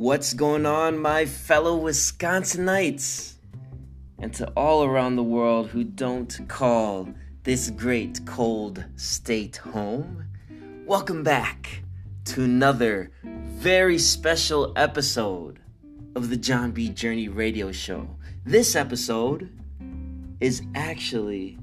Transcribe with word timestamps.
What's 0.00 0.32
going 0.32 0.64
on, 0.64 0.98
my 0.98 1.26
fellow 1.26 1.78
Wisconsinites? 1.78 3.34
And 4.18 4.32
to 4.32 4.50
all 4.56 4.82
around 4.82 5.16
the 5.16 5.22
world 5.22 5.68
who 5.68 5.84
don't 5.84 6.40
call 6.48 7.10
this 7.42 7.68
great 7.68 8.24
cold 8.24 8.82
state 8.96 9.58
home, 9.58 10.24
welcome 10.86 11.22
back 11.22 11.82
to 12.24 12.42
another 12.42 13.10
very 13.22 13.98
special 13.98 14.72
episode 14.74 15.60
of 16.16 16.30
the 16.30 16.38
John 16.38 16.70
B. 16.70 16.88
Journey 16.88 17.28
radio 17.28 17.70
show. 17.70 18.08
This 18.46 18.74
episode 18.74 19.50
is 20.40 20.62
actually 20.74 21.58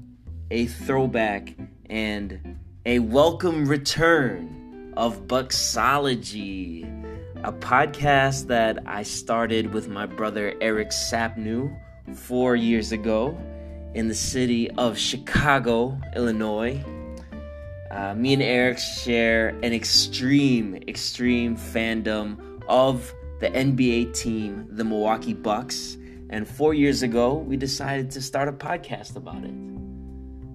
a 0.52 0.66
throwback 0.66 1.56
and 1.90 2.56
a 2.86 3.00
welcome 3.00 3.66
return 3.66 4.92
of 4.96 5.26
Bucksology, 5.26 6.97
a 7.44 7.52
podcast 7.52 8.48
that 8.48 8.80
I 8.84 9.04
started 9.04 9.72
with 9.72 9.88
my 9.88 10.06
brother 10.06 10.54
Eric 10.60 10.88
Sapnew 10.88 11.72
four 12.12 12.56
years 12.56 12.90
ago 12.90 13.38
in 13.94 14.08
the 14.08 14.14
city 14.14 14.68
of 14.72 14.98
Chicago, 14.98 16.00
Illinois. 16.16 16.82
Uh, 17.92 18.14
me 18.14 18.32
and 18.32 18.42
Eric 18.42 18.78
share 18.78 19.50
an 19.62 19.72
extreme, 19.72 20.82
extreme 20.88 21.56
fandom 21.56 22.60
of 22.68 23.14
the 23.38 23.48
NBA 23.50 24.14
team, 24.14 24.66
the 24.70 24.84
Milwaukee 24.84 25.32
Bucks. 25.32 25.96
And 26.30 26.46
four 26.46 26.74
years 26.74 27.02
ago, 27.02 27.34
we 27.34 27.56
decided 27.56 28.10
to 28.12 28.20
start 28.20 28.48
a 28.48 28.52
podcast 28.52 29.14
about 29.14 29.44
it. 29.44 29.54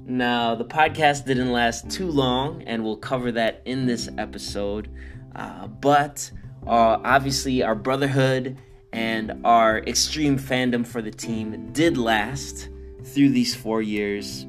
Now, 0.06 0.54
the 0.54 0.66
podcast 0.66 1.26
didn't 1.26 1.54
last 1.54 1.90
too 1.90 2.12
long, 2.12 2.62
and 2.64 2.84
we'll 2.84 2.98
cover 2.98 3.32
that 3.32 3.62
in 3.64 3.86
this 3.86 4.10
episode. 4.18 4.90
Uh, 5.34 5.68
but 5.68 6.30
uh, 6.68 7.00
obviously, 7.04 7.64
our 7.64 7.76
brotherhood 7.76 8.58
and 8.92 9.42
our 9.44 9.80
extreme 9.80 10.38
fandom 10.38 10.86
for 10.86 11.02
the 11.02 11.12
team 11.12 11.72
did 11.74 11.98
last 11.98 12.70
through 13.04 13.30
these 13.30 13.56
four 13.56 13.82
years. 13.82 14.44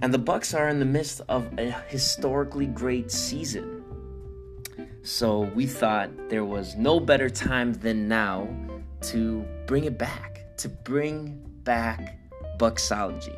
And 0.00 0.14
the 0.14 0.18
Bucks 0.18 0.54
are 0.54 0.68
in 0.68 0.78
the 0.78 0.84
midst 0.84 1.20
of 1.28 1.46
a 1.58 1.70
historically 1.88 2.66
great 2.66 3.10
season. 3.10 3.84
So 5.02 5.40
we 5.54 5.66
thought 5.66 6.10
there 6.28 6.44
was 6.44 6.76
no 6.76 7.00
better 7.00 7.30
time 7.30 7.72
than 7.74 8.08
now 8.08 8.48
to 9.02 9.44
bring 9.66 9.84
it 9.84 9.98
back, 9.98 10.56
to 10.58 10.68
bring 10.68 11.40
back 11.64 12.18
Bucksology. 12.58 13.36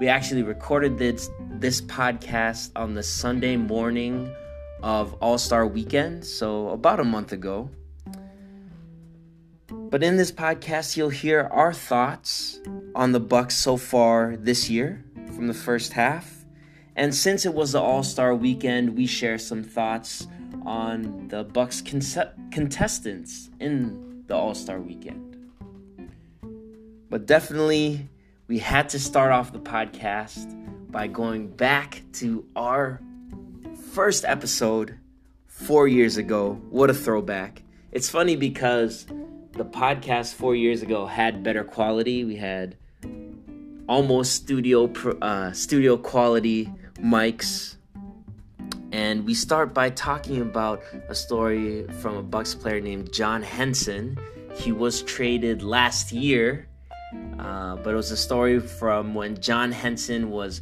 We 0.00 0.08
actually 0.08 0.42
recorded 0.42 0.96
this 0.96 1.28
this 1.54 1.80
podcast 1.80 2.70
on 2.76 2.94
the 2.94 3.02
Sunday 3.02 3.56
morning 3.56 4.32
of 4.82 5.14
All-Star 5.14 5.66
weekend, 5.66 6.24
so 6.24 6.68
about 6.70 7.00
a 7.00 7.04
month 7.04 7.32
ago. 7.32 7.70
But 9.70 10.02
in 10.02 10.16
this 10.16 10.32
podcast, 10.32 10.96
you'll 10.96 11.08
hear 11.10 11.48
our 11.50 11.72
thoughts 11.72 12.60
on 12.94 13.12
the 13.12 13.20
Bucks 13.20 13.56
so 13.56 13.76
far 13.76 14.36
this 14.36 14.68
year 14.68 15.04
from 15.34 15.46
the 15.46 15.54
first 15.54 15.92
half. 15.92 16.44
And 16.96 17.14
since 17.14 17.46
it 17.46 17.54
was 17.54 17.72
the 17.72 17.80
All-Star 17.80 18.34
weekend, 18.34 18.96
we 18.96 19.06
share 19.06 19.38
some 19.38 19.62
thoughts 19.62 20.26
on 20.64 21.28
the 21.28 21.44
Bucks 21.44 21.80
con- 21.80 22.50
contestants 22.50 23.50
in 23.60 24.24
the 24.26 24.34
All-Star 24.34 24.80
weekend. 24.80 25.36
But 27.10 27.26
definitely 27.26 28.08
we 28.46 28.58
had 28.58 28.88
to 28.90 28.98
start 28.98 29.32
off 29.32 29.52
the 29.52 29.60
podcast 29.60 30.54
by 30.90 31.06
going 31.06 31.48
back 31.48 32.02
to 32.14 32.44
our 32.56 33.00
first 33.98 34.24
episode 34.24 34.96
4 35.48 35.88
years 35.88 36.18
ago. 36.18 36.52
What 36.70 36.88
a 36.88 36.94
throwback. 36.94 37.62
It's 37.90 38.08
funny 38.08 38.36
because 38.36 39.06
the 39.54 39.64
podcast 39.64 40.34
four 40.34 40.54
years 40.54 40.82
ago 40.82 41.04
had 41.04 41.42
better 41.42 41.64
quality. 41.64 42.24
We 42.24 42.36
had 42.36 42.76
almost 43.88 44.34
studio 44.34 44.84
uh, 45.20 45.50
studio 45.50 45.96
quality 45.96 46.72
mics, 47.00 47.74
and 48.92 49.26
we 49.26 49.34
start 49.34 49.74
by 49.74 49.90
talking 49.90 50.42
about 50.42 50.80
a 51.08 51.14
story 51.16 51.84
from 52.00 52.16
a 52.18 52.22
Bucks 52.22 52.54
player 52.54 52.80
named 52.80 53.12
John 53.12 53.42
Henson. 53.42 54.16
He 54.54 54.70
was 54.70 55.02
traded 55.02 55.64
last 55.64 56.12
year, 56.12 56.68
uh, 57.40 57.74
but 57.74 57.94
it 57.94 57.96
was 57.96 58.12
a 58.12 58.16
story 58.16 58.60
from 58.60 59.16
when 59.16 59.40
John 59.40 59.72
Henson 59.72 60.30
was 60.30 60.60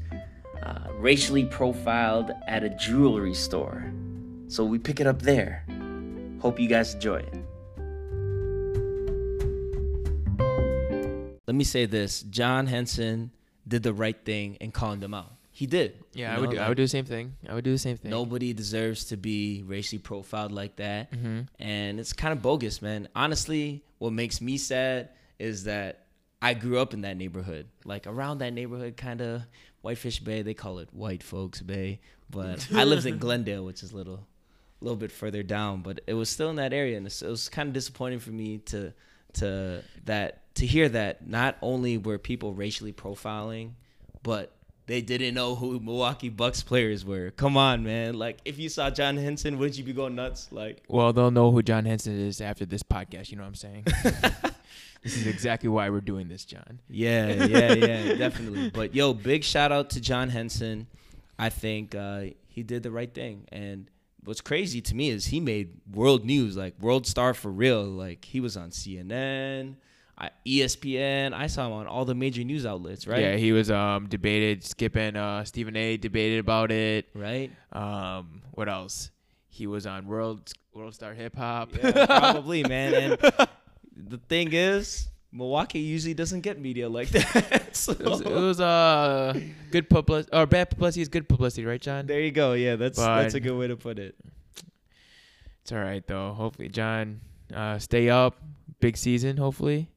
racially 0.98 1.44
profiled 1.44 2.32
at 2.46 2.64
a 2.64 2.70
jewelry 2.70 3.34
store. 3.34 3.92
So 4.48 4.64
we 4.64 4.78
pick 4.78 5.00
it 5.00 5.06
up 5.06 5.22
there. 5.22 5.64
Hope 6.40 6.60
you 6.60 6.68
guys 6.68 6.94
enjoy 6.94 7.16
it. 7.16 7.46
let 11.46 11.54
me 11.54 11.64
say 11.64 11.86
this: 11.86 12.22
John 12.22 12.66
Henson 12.66 13.30
did 13.66 13.82
the 13.82 13.92
right 13.92 14.16
thing 14.24 14.56
in 14.56 14.72
calling 14.72 15.00
them 15.00 15.14
out. 15.14 15.32
He 15.50 15.66
did. 15.66 16.04
Yeah, 16.12 16.36
I 16.36 16.40
would. 16.40 16.50
Do, 16.50 16.56
like, 16.56 16.66
I 16.66 16.68
would 16.68 16.76
do 16.76 16.84
the 16.84 16.88
same 16.88 17.04
thing. 17.04 17.34
I 17.48 17.54
would 17.54 17.64
do 17.64 17.72
the 17.72 17.78
same 17.78 17.96
thing. 17.96 18.10
Nobody 18.10 18.52
deserves 18.52 19.06
to 19.06 19.16
be 19.16 19.62
racially 19.66 19.98
profiled 19.98 20.52
like 20.52 20.76
that, 20.76 21.12
mm-hmm. 21.12 21.42
and 21.58 22.00
it's 22.00 22.12
kind 22.12 22.32
of 22.32 22.42
bogus, 22.42 22.82
man. 22.82 23.08
Honestly, 23.14 23.82
what 23.98 24.12
makes 24.12 24.40
me 24.40 24.58
sad 24.58 25.10
is 25.38 25.64
that 25.64 26.06
I 26.42 26.54
grew 26.54 26.78
up 26.78 26.92
in 26.92 27.02
that 27.02 27.16
neighborhood, 27.16 27.68
like 27.84 28.06
around 28.06 28.38
that 28.38 28.52
neighborhood, 28.52 28.96
kind 28.96 29.22
of 29.22 29.42
Whitefish 29.86 30.18
Bay. 30.18 30.42
They 30.42 30.52
call 30.52 30.80
it 30.80 30.88
White 30.92 31.22
Folks 31.22 31.60
Bay, 31.62 32.00
but 32.28 32.66
I 32.74 32.82
lived 32.82 33.06
in 33.06 33.18
Glendale, 33.18 33.64
which 33.64 33.84
is 33.84 33.92
a 33.92 33.96
little, 33.96 34.26
a 34.82 34.84
little 34.84 34.96
bit 34.96 35.12
further 35.12 35.44
down. 35.44 35.82
But 35.82 36.00
it 36.08 36.14
was 36.14 36.28
still 36.28 36.50
in 36.50 36.56
that 36.56 36.72
area, 36.72 36.96
and 36.96 37.06
it 37.06 37.22
was 37.22 37.48
kind 37.48 37.68
of 37.68 37.72
disappointing 37.72 38.18
for 38.18 38.30
me 38.30 38.58
to, 38.58 38.92
to 39.34 39.84
that 40.06 40.54
to 40.56 40.66
hear 40.66 40.88
that 40.88 41.28
not 41.28 41.56
only 41.62 41.98
were 41.98 42.18
people 42.18 42.52
racially 42.52 42.92
profiling, 42.92 43.74
but 44.24 44.56
they 44.86 45.02
didn't 45.02 45.34
know 45.34 45.54
who 45.54 45.78
Milwaukee 45.78 46.30
Bucks 46.30 46.64
players 46.64 47.04
were. 47.04 47.30
Come 47.30 47.56
on, 47.56 47.84
man. 47.84 48.14
Like 48.14 48.38
if 48.44 48.58
you 48.58 48.68
saw 48.68 48.90
John 48.90 49.16
Henson, 49.16 49.56
wouldn't 49.56 49.78
you 49.78 49.84
be 49.84 49.92
going 49.92 50.16
nuts? 50.16 50.48
Like 50.50 50.82
Well, 50.88 51.12
they'll 51.12 51.30
know 51.30 51.52
who 51.52 51.62
John 51.62 51.84
Henson 51.84 52.18
is 52.18 52.40
after 52.40 52.66
this 52.66 52.82
podcast, 52.82 53.30
you 53.30 53.36
know 53.36 53.44
what 53.44 53.48
I'm 53.50 53.54
saying? 53.54 53.84
this 55.02 55.16
is 55.16 55.26
exactly 55.26 55.68
why 55.68 55.90
we're 55.90 56.00
doing 56.00 56.28
this, 56.28 56.44
John. 56.44 56.80
Yeah, 56.88 57.44
yeah, 57.44 57.72
yeah, 57.74 58.14
definitely. 58.14 58.70
But 58.70 58.94
yo, 58.94 59.14
big 59.14 59.44
shout 59.44 59.72
out 59.72 59.90
to 59.90 60.00
John 60.00 60.28
Henson. 60.30 60.86
I 61.38 61.50
think 61.50 61.94
uh, 61.94 62.24
he 62.48 62.62
did 62.62 62.82
the 62.82 62.90
right 62.90 63.12
thing. 63.12 63.46
And 63.52 63.90
what's 64.24 64.40
crazy 64.40 64.80
to 64.82 64.94
me 64.94 65.10
is 65.10 65.26
he 65.26 65.40
made 65.40 65.80
world 65.92 66.24
news, 66.24 66.56
like 66.56 66.74
world 66.80 67.06
star 67.06 67.34
for 67.34 67.50
real. 67.50 67.84
Like 67.84 68.24
he 68.24 68.40
was 68.40 68.56
on 68.56 68.70
CNN. 68.70 69.76
I, 70.18 70.30
ESPN. 70.46 71.34
I 71.34 71.46
saw 71.46 71.66
him 71.66 71.72
on 71.74 71.86
all 71.86 72.06
the 72.06 72.14
major 72.14 72.42
news 72.42 72.64
outlets, 72.64 73.06
right? 73.06 73.20
Yeah, 73.20 73.36
he 73.36 73.52
was 73.52 73.70
um 73.70 74.08
debated. 74.08 74.64
Skip 74.64 74.96
and 74.96 75.16
uh, 75.16 75.44
Stephen 75.44 75.76
A. 75.76 75.98
debated 75.98 76.40
about 76.40 76.72
it, 76.72 77.06
right? 77.14 77.50
Um, 77.72 78.42
what 78.52 78.68
else? 78.68 79.10
He 79.48 79.66
was 79.66 79.86
on 79.86 80.06
World 80.06 80.52
World 80.72 80.94
Star 80.94 81.12
Hip 81.14 81.36
Hop. 81.36 81.70
Yeah, 81.76 82.06
probably, 82.06 82.62
man. 82.62 82.94
And 82.94 83.18
the 83.96 84.18
thing 84.18 84.52
is, 84.52 85.08
Milwaukee 85.32 85.80
usually 85.80 86.14
doesn't 86.14 86.40
get 86.42 86.60
media 86.60 86.88
like 86.88 87.08
that. 87.16 87.74
so. 87.76 87.92
it, 87.92 88.00
was, 88.04 88.20
it 88.20 88.30
was 88.30 88.60
uh 88.60 89.38
good 89.70 89.88
publicity 89.88 90.36
or 90.36 90.46
bad 90.46 90.70
publicity 90.70 91.02
is 91.02 91.08
good 91.08 91.28
publicity, 91.28 91.64
right, 91.64 91.80
John? 91.80 92.06
There 92.06 92.20
you 92.20 92.30
go. 92.30 92.52
Yeah, 92.52 92.76
that's 92.76 92.98
but 92.98 93.22
that's 93.22 93.34
a 93.34 93.40
good 93.40 93.56
way 93.58 93.68
to 93.68 93.76
put 93.76 93.98
it. 93.98 94.14
It's 95.62 95.72
all 95.72 95.78
right 95.78 96.06
though. 96.06 96.32
Hopefully, 96.32 96.68
John, 96.68 97.20
uh, 97.52 97.78
stay 97.78 98.08
up. 98.08 98.36
Big 98.78 98.96
season, 98.96 99.36
hopefully. 99.38 99.88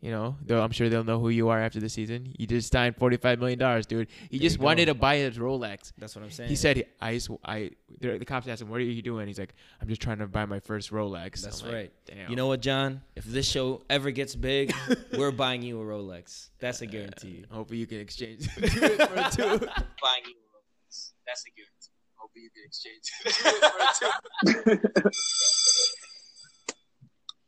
You 0.00 0.10
know, 0.10 0.36
I'm 0.50 0.72
sure 0.72 0.88
they'll 0.88 1.04
know 1.04 1.18
who 1.18 1.30
you 1.30 1.48
are 1.48 1.58
after 1.58 1.80
the 1.80 1.88
season. 1.88 2.34
You 2.38 2.46
just 2.46 2.70
signed 2.70 2.96
forty 2.96 3.16
five 3.16 3.38
million 3.38 3.58
dollars, 3.58 3.86
dude. 3.86 4.08
He 4.30 4.38
there 4.38 4.48
just 4.48 4.58
wanted 4.58 4.86
to 4.86 4.94
buy 4.94 5.16
his 5.16 5.38
Rolex. 5.38 5.92
That's 5.96 6.14
what 6.14 6.22
I'm 6.22 6.30
saying. 6.30 6.50
He 6.50 6.56
said, 6.56 6.84
"I, 7.00 7.14
just, 7.14 7.30
I." 7.44 7.70
The 8.00 8.24
cops 8.24 8.46
asked 8.46 8.60
him, 8.60 8.68
"What 8.68 8.76
are 8.80 8.84
you 8.84 9.00
doing?" 9.00 9.26
He's 9.26 9.38
like, 9.38 9.54
"I'm 9.80 9.88
just 9.88 10.02
trying 10.02 10.18
to 10.18 10.26
buy 10.26 10.44
my 10.44 10.60
first 10.60 10.90
Rolex." 10.92 11.40
That's 11.40 11.62
I'm 11.62 11.72
right. 11.72 11.92
Like, 12.08 12.16
Damn. 12.18 12.30
You 12.30 12.36
know 12.36 12.46
what, 12.46 12.60
John? 12.60 13.00
If 13.16 13.24
this 13.24 13.48
show 13.48 13.82
ever 13.88 14.10
gets 14.10 14.36
big, 14.36 14.74
we're 15.16 15.32
buying 15.32 15.62
you 15.62 15.80
a 15.80 15.84
Rolex. 15.84 16.50
That's 16.60 16.82
a 16.82 16.86
guarantee. 16.86 17.44
Uh, 17.50 17.54
hopefully, 17.54 17.78
you 17.78 17.86
can 17.86 17.98
exchange 18.00 18.46
two 18.54 18.60
for 18.68 18.76
two. 18.76 19.42
buying 19.46 20.24
you 20.26 20.36
a 20.36 20.52
Rolex. 20.52 21.12
That's 21.26 21.42
a 21.46 21.50
guarantee. 21.56 21.96
Hopefully, 22.16 22.44
you 22.44 22.50
can 22.52 22.64
exchange 22.66 23.02
two 23.22 23.30
for 24.60 25.10
two. 25.10 25.10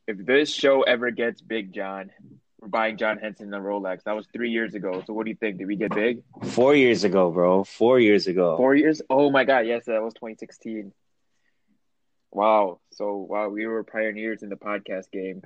If 0.08 0.24
this 0.24 0.50
show 0.50 0.82
ever 0.82 1.10
gets 1.10 1.42
big, 1.42 1.72
John, 1.72 2.10
we're 2.58 2.68
buying 2.68 2.96
John 2.96 3.18
Henson 3.18 3.52
a 3.52 3.60
Rolex. 3.60 4.04
That 4.04 4.16
was 4.16 4.26
three 4.32 4.50
years 4.50 4.74
ago. 4.74 5.04
So 5.06 5.12
what 5.12 5.24
do 5.24 5.30
you 5.30 5.36
think? 5.36 5.58
Did 5.58 5.66
we 5.68 5.76
get 5.76 5.94
big? 5.94 6.22
Four 6.44 6.74
years 6.74 7.04
ago, 7.04 7.30
bro. 7.30 7.62
Four 7.62 8.00
years 8.00 8.26
ago. 8.26 8.56
Four 8.56 8.74
years? 8.74 9.02
Oh 9.10 9.30
my 9.30 9.44
god, 9.44 9.66
yes, 9.66 9.84
that 9.84 10.02
was 10.02 10.14
2016. 10.14 10.92
Wow. 12.32 12.80
So 12.92 13.16
wow, 13.16 13.50
we 13.50 13.66
were 13.66 13.84
pioneers 13.84 14.42
in 14.42 14.48
the 14.48 14.56
podcast 14.56 15.10
game. 15.12 15.42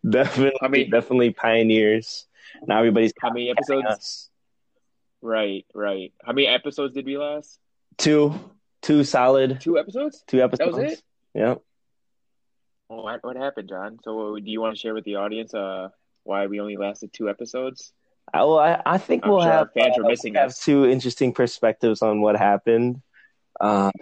definitely, 0.08 0.60
I 0.62 0.68
mean, 0.68 0.90
definitely 0.90 1.30
pioneers. 1.30 2.26
Now 2.66 2.78
everybody's 2.78 3.14
how 3.18 3.30
many 3.30 3.50
episodes? 3.50 3.86
Us. 3.86 4.28
Right, 5.22 5.64
right. 5.74 6.12
How 6.24 6.32
many 6.32 6.46
episodes 6.46 6.94
did 6.94 7.06
we 7.06 7.16
last? 7.16 7.58
Two, 7.96 8.38
two 8.82 9.02
solid. 9.02 9.60
Two 9.62 9.78
episodes. 9.78 10.22
Two 10.26 10.42
episodes. 10.42 10.76
That 10.76 10.82
was 10.82 10.92
it. 10.92 11.02
Yep. 11.34 11.62
What 12.90 13.22
what 13.22 13.36
happened, 13.36 13.68
John? 13.68 13.98
So, 14.02 14.36
do 14.36 14.50
you 14.50 14.60
want 14.60 14.74
to 14.74 14.80
share 14.80 14.94
with 14.94 15.04
the 15.04 15.14
audience 15.16 15.54
uh 15.54 15.90
why 16.24 16.48
we 16.48 16.60
only 16.60 16.76
lasted 16.76 17.12
two 17.12 17.30
episodes? 17.30 17.92
I, 18.34 18.38
well, 18.38 18.58
I, 18.58 18.82
I 18.84 18.98
think 18.98 19.24
I'm 19.24 19.30
we'll 19.30 19.42
sure 19.42 19.52
have 19.52 19.72
fans 19.72 19.96
uh, 19.96 20.06
missing 20.08 20.34
have 20.34 20.50
us. 20.50 20.64
two 20.64 20.86
interesting 20.86 21.32
perspectives 21.32 22.02
on 22.02 22.20
what 22.20 22.36
happened. 22.36 23.00
Um, 23.60 23.92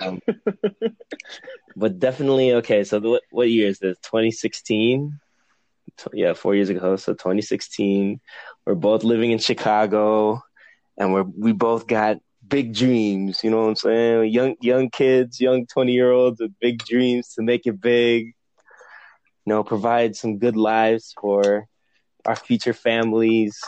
but 1.76 1.98
definitely 1.98 2.54
okay. 2.54 2.82
So 2.84 2.98
the, 2.98 3.20
what 3.30 3.50
year 3.50 3.68
is 3.68 3.78
this? 3.78 3.98
2016. 3.98 5.18
Yeah, 6.14 6.32
four 6.32 6.54
years 6.54 6.70
ago. 6.70 6.96
So 6.96 7.12
2016. 7.12 8.20
We're 8.64 8.74
both 8.74 9.04
living 9.04 9.32
in 9.32 9.38
Chicago, 9.38 10.40
and 10.96 11.12
we're 11.12 11.24
we 11.24 11.52
both 11.52 11.86
got 11.86 12.18
big 12.46 12.74
dreams. 12.74 13.44
You 13.44 13.50
know 13.50 13.60
what 13.62 13.68
I'm 13.68 13.76
saying? 13.76 14.32
Young 14.32 14.56
young 14.62 14.88
kids, 14.88 15.40
young 15.42 15.66
20 15.66 15.92
year 15.92 16.10
olds 16.10 16.40
with 16.40 16.58
big 16.58 16.82
dreams 16.84 17.34
to 17.34 17.42
make 17.42 17.66
it 17.66 17.80
big. 17.80 18.34
You 19.48 19.54
know, 19.54 19.64
provide 19.64 20.14
some 20.14 20.36
good 20.36 20.56
lives 20.58 21.14
for 21.18 21.66
our 22.26 22.36
future 22.36 22.74
families, 22.74 23.58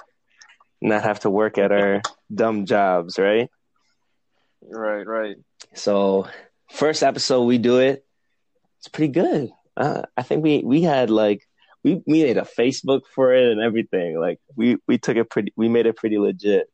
not 0.82 1.05
have 1.05 1.21
to 1.21 1.31
work 1.31 1.56
at 1.56 1.73
our 1.73 2.03
dumb 2.29 2.67
jobs, 2.67 3.19
right? 3.19 3.49
Right, 4.61 5.06
right. 5.06 5.37
So 5.73 6.29
first 6.71 7.03
episode 7.03 7.44
we 7.44 7.56
do 7.56 7.79
it, 7.79 8.05
it's 8.79 8.88
pretty 8.88 9.11
good. 9.11 9.53
Uh, 9.75 10.03
I 10.19 10.23
think 10.23 10.44
we 10.44 10.61
we 10.62 10.82
had 10.82 11.09
like 11.09 11.49
we 11.83 12.03
we 12.06 12.25
made 12.25 12.37
a 12.37 12.43
Facebook 12.43 13.06
for 13.15 13.33
it 13.33 13.50
and 13.50 13.62
everything. 13.62 14.21
Like 14.21 14.38
we 14.55 14.76
we 14.87 14.99
took 14.99 15.17
it 15.17 15.31
pretty 15.31 15.50
we 15.56 15.71
made 15.71 15.87
it 15.87 15.97
pretty 15.97 16.19
legit. 16.19 16.69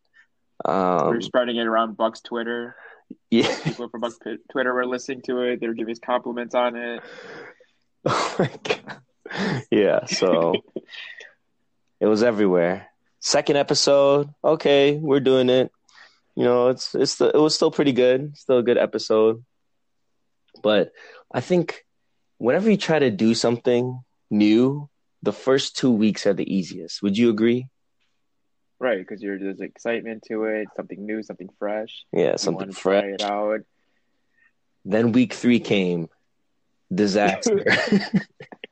we 0.67 0.73
Um, 0.73 1.07
were 1.11 1.21
spreading 1.21 1.59
it 1.59 1.67
around 1.69 1.97
Buck's 1.97 2.23
Twitter. 2.23 2.75
yeah. 3.31 3.57
People 3.63 3.89
from 3.89 4.01
Buck's 4.01 4.19
Twitter 4.51 4.75
were 4.75 4.85
listening 4.85 5.23
to 5.27 5.43
it. 5.43 5.61
They 5.61 5.69
were 5.69 5.75
giving 5.75 5.93
us 5.93 6.01
compliments 6.01 6.57
on 6.57 6.75
it. 6.75 7.03
Oh 8.09 8.37
my 8.39 8.51
god. 8.63 9.65
Yeah. 9.71 10.07
So 10.07 10.55
it 12.01 12.07
was 12.07 12.23
everywhere. 12.23 12.87
Second 13.19 13.57
episode, 13.57 14.33
okay, 14.45 14.97
we're 14.97 15.21
doing 15.21 15.51
it. 15.51 15.73
You 16.37 16.45
know, 16.45 16.69
it's 16.69 16.95
it's 16.95 17.17
the, 17.17 17.29
it 17.29 17.39
was 17.39 17.55
still 17.55 17.73
pretty 17.73 17.93
good, 17.93 18.37
still 18.37 18.59
a 18.59 18.63
good 18.63 18.79
episode. 18.79 19.45
But 20.63 20.93
I 21.35 21.41
think 21.41 21.85
whenever 22.39 22.71
you 22.71 22.77
try 22.77 22.99
to 23.01 23.11
do 23.11 23.35
something 23.35 24.01
new, 24.31 24.89
the 25.23 25.33
first 25.33 25.77
two 25.77 25.91
weeks 25.91 26.27
are 26.27 26.35
the 26.35 26.55
easiest. 26.55 27.03
Would 27.03 27.19
you 27.19 27.31
agree? 27.31 27.69
Right, 28.79 28.99
because 28.99 29.23
there's 29.23 29.61
excitement 29.61 30.25
to 30.29 30.45
it, 30.45 30.69
something 30.77 31.05
new, 31.05 31.23
something 31.23 31.49
fresh. 31.59 32.05
Yeah, 32.13 32.37
something 32.37 32.67
want 32.67 32.77
to 32.77 32.81
try 32.81 33.01
fresh. 33.01 33.15
it 33.15 33.23
out. 33.23 33.61
Then 34.85 35.13
week 35.13 35.33
three 35.33 35.59
came, 35.59 36.09
disaster. 36.95 37.65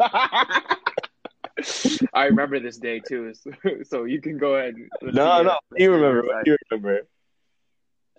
I 2.13 2.27
remember 2.27 2.61
this 2.61 2.79
day 2.79 3.01
too, 3.01 3.33
so, 3.35 3.51
so 3.85 4.05
you 4.05 4.21
can 4.21 4.39
go 4.39 4.57
ahead. 4.57 4.75
Let's 5.03 5.17
no, 5.17 5.43
no, 5.43 5.59
it. 5.73 5.83
You 5.83 5.93
remember? 5.93 6.29
side. 6.31 6.47
you 6.47 6.57
remember? 6.71 7.07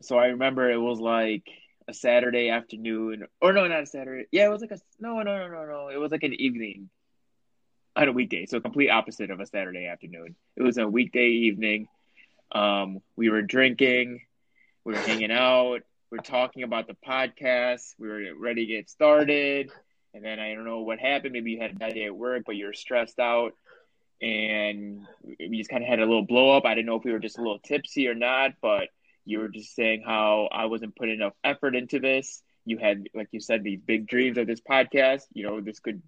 So 0.02 0.18
I 0.18 0.28
remember 0.28 0.70
it 0.70 0.78
was 0.78 1.00
like 1.00 1.48
a 1.88 1.94
Saturday 1.94 2.50
afternoon, 2.50 3.28
or 3.42 3.54
no, 3.54 3.68
not 3.68 3.84
a 3.84 3.86
Saturday. 3.86 4.28
Yeah, 4.32 4.46
it 4.46 4.52
was 4.52 4.62
like 4.62 4.72
a 4.72 4.80
no, 5.00 5.22
no, 5.22 5.38
no, 5.38 5.48
no, 5.48 5.66
no. 5.66 5.90
It 5.90 5.98
was 5.98 6.12
like 6.12 6.24
an 6.24 6.34
evening 6.34 6.90
on 7.96 8.08
a 8.08 8.12
weekday, 8.12 8.46
so 8.46 8.60
complete 8.60 8.90
opposite 8.90 9.32
of 9.32 9.40
a 9.40 9.46
Saturday 9.46 9.86
afternoon. 9.88 10.36
It 10.56 10.64
was 10.64 10.78
a 10.78 10.88
weekday 10.88 11.28
evening. 11.28 11.88
Um, 12.52 13.00
we 13.16 13.30
were 13.30 13.42
drinking, 13.42 14.22
we 14.84 14.94
were 14.94 15.00
hanging 15.00 15.32
out, 15.32 15.82
we 16.12 16.18
were 16.18 16.24
talking 16.24 16.64
about 16.64 16.88
the 16.88 16.96
podcast. 17.06 17.96
We 17.98 18.08
were 18.08 18.22
ready 18.38 18.66
to 18.66 18.74
get 18.74 18.90
started, 18.90 19.72
and 20.16 20.24
then 20.24 20.40
I 20.40 20.54
don't 20.54 20.64
know 20.64 20.80
what 20.80 21.00
happened. 21.00 21.34
Maybe 21.34 21.52
you 21.52 21.60
had 21.60 21.72
a 21.72 21.76
bad 21.76 21.94
day 21.94 22.06
at 22.06 22.16
work, 22.16 22.44
but 22.46 22.56
you're 22.56 22.72
stressed 22.72 23.20
out. 23.20 23.52
And 24.22 25.06
we 25.22 25.58
just 25.58 25.70
kind 25.70 25.84
of 25.84 25.90
had 25.90 26.00
a 26.00 26.06
little 26.06 26.26
blow 26.26 26.56
up. 26.56 26.64
I 26.66 26.74
didn't 26.74 26.86
know 26.86 26.96
if 26.96 27.04
we 27.04 27.12
were 27.12 27.20
just 27.20 27.38
a 27.38 27.42
little 27.42 27.60
tipsy 27.60 28.08
or 28.08 28.16
not, 28.16 28.52
but 28.62 28.88
you 29.26 29.40
were 29.40 29.50
just 29.50 29.76
saying 29.76 30.04
how 30.06 30.48
I 30.54 30.66
wasn't 30.66 30.96
putting 30.96 31.16
enough 31.16 31.34
effort 31.44 31.76
into 31.76 32.00
this. 32.00 32.42
You 32.64 32.78
had, 32.78 33.10
like 33.14 33.28
you 33.32 33.42
said, 33.42 33.62
these 33.62 33.82
big 33.86 34.08
dreams 34.08 34.38
of 34.38 34.48
this 34.48 34.62
podcast. 34.62 35.24
You 35.34 35.48
know, 35.48 35.60
this 35.60 35.80
could 35.80 36.02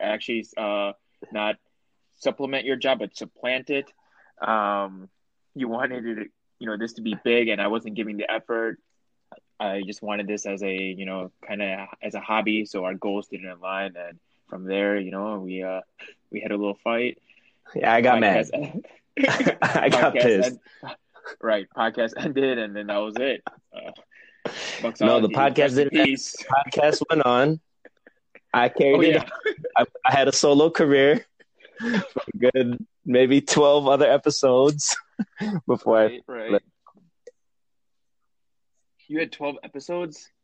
actually 0.00 0.46
uh, 0.56 0.92
not 1.32 1.56
supplement 2.14 2.64
your 2.64 2.76
job, 2.76 3.00
but 3.00 3.16
supplant 3.16 3.70
it. 3.70 3.90
Um, 4.40 5.08
you 5.56 5.66
wanted 5.66 6.06
it, 6.06 6.28
you 6.60 6.68
know, 6.68 6.76
this 6.76 6.92
to 6.92 7.02
be 7.02 7.16
big, 7.24 7.48
and 7.48 7.60
I 7.60 7.66
wasn't 7.66 7.96
giving 7.96 8.18
the 8.18 8.30
effort. 8.30 8.78
I 9.60 9.82
just 9.86 10.02
wanted 10.02 10.26
this 10.26 10.46
as 10.46 10.62
a, 10.62 10.72
you 10.72 11.04
know, 11.04 11.30
kind 11.46 11.62
of 11.62 11.88
as 12.02 12.14
a 12.14 12.20
hobby, 12.20 12.64
so 12.64 12.84
our 12.84 12.94
goals 12.94 13.26
didn't 13.28 13.48
align. 13.50 13.94
And 13.96 14.18
from 14.48 14.64
there, 14.64 14.98
you 14.98 15.10
know, 15.10 15.38
we 15.40 15.62
uh, 15.62 15.80
we 16.30 16.40
had 16.40 16.52
a 16.52 16.56
little 16.56 16.78
fight. 16.84 17.18
Yeah, 17.74 17.92
I 17.92 18.00
got 18.00 18.20
mad. 18.20 18.46
Podcast- 18.52 18.84
I 19.62 19.88
got 19.88 20.14
pissed. 20.14 20.58
end- 20.84 20.94
right, 21.42 21.66
podcast 21.76 22.12
ended, 22.16 22.58
and 22.58 22.74
then 22.74 22.86
that 22.86 22.98
was 22.98 23.16
it. 23.18 23.42
Uh, 23.74 23.90
No, 25.00 25.20
the 25.20 25.28
podcast 25.28 25.74
didn't 25.74 25.90
peace. 26.04 26.34
Podcast 26.66 27.02
went 27.10 27.22
on. 27.26 27.60
I 28.54 28.68
carried 28.70 28.94
Oh 28.96 29.00
it. 29.00 29.14
yeah, 29.14 29.28
I, 29.76 29.84
I 30.06 30.12
had 30.12 30.28
a 30.28 30.32
solo 30.32 30.70
career 30.70 31.26
for 31.78 32.22
a 32.34 32.38
good 32.38 32.78
maybe 33.04 33.40
twelve 33.42 33.86
other 33.88 34.10
episodes 34.10 34.96
before 35.66 35.98
I. 35.98 36.02
right, 36.04 36.22
right. 36.28 36.62
You 39.08 39.18
had 39.20 39.32
twelve 39.32 39.56
episodes. 39.62 40.28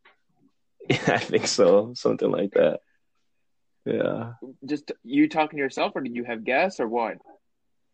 Yeah, 0.87 1.15
I 1.15 1.19
think 1.19 1.47
so, 1.47 1.95
something 1.95 2.31
like 2.31 2.51
that. 2.53 2.81
Yeah. 3.87 4.35
Just 4.67 4.93
you 5.03 5.31
talking 5.31 5.57
to 5.57 5.63
yourself, 5.63 5.93
or 5.95 6.03
did 6.03 6.15
you 6.15 6.25
have 6.25 6.45
guests, 6.45 6.79
or 6.79 6.87
what? 6.87 7.17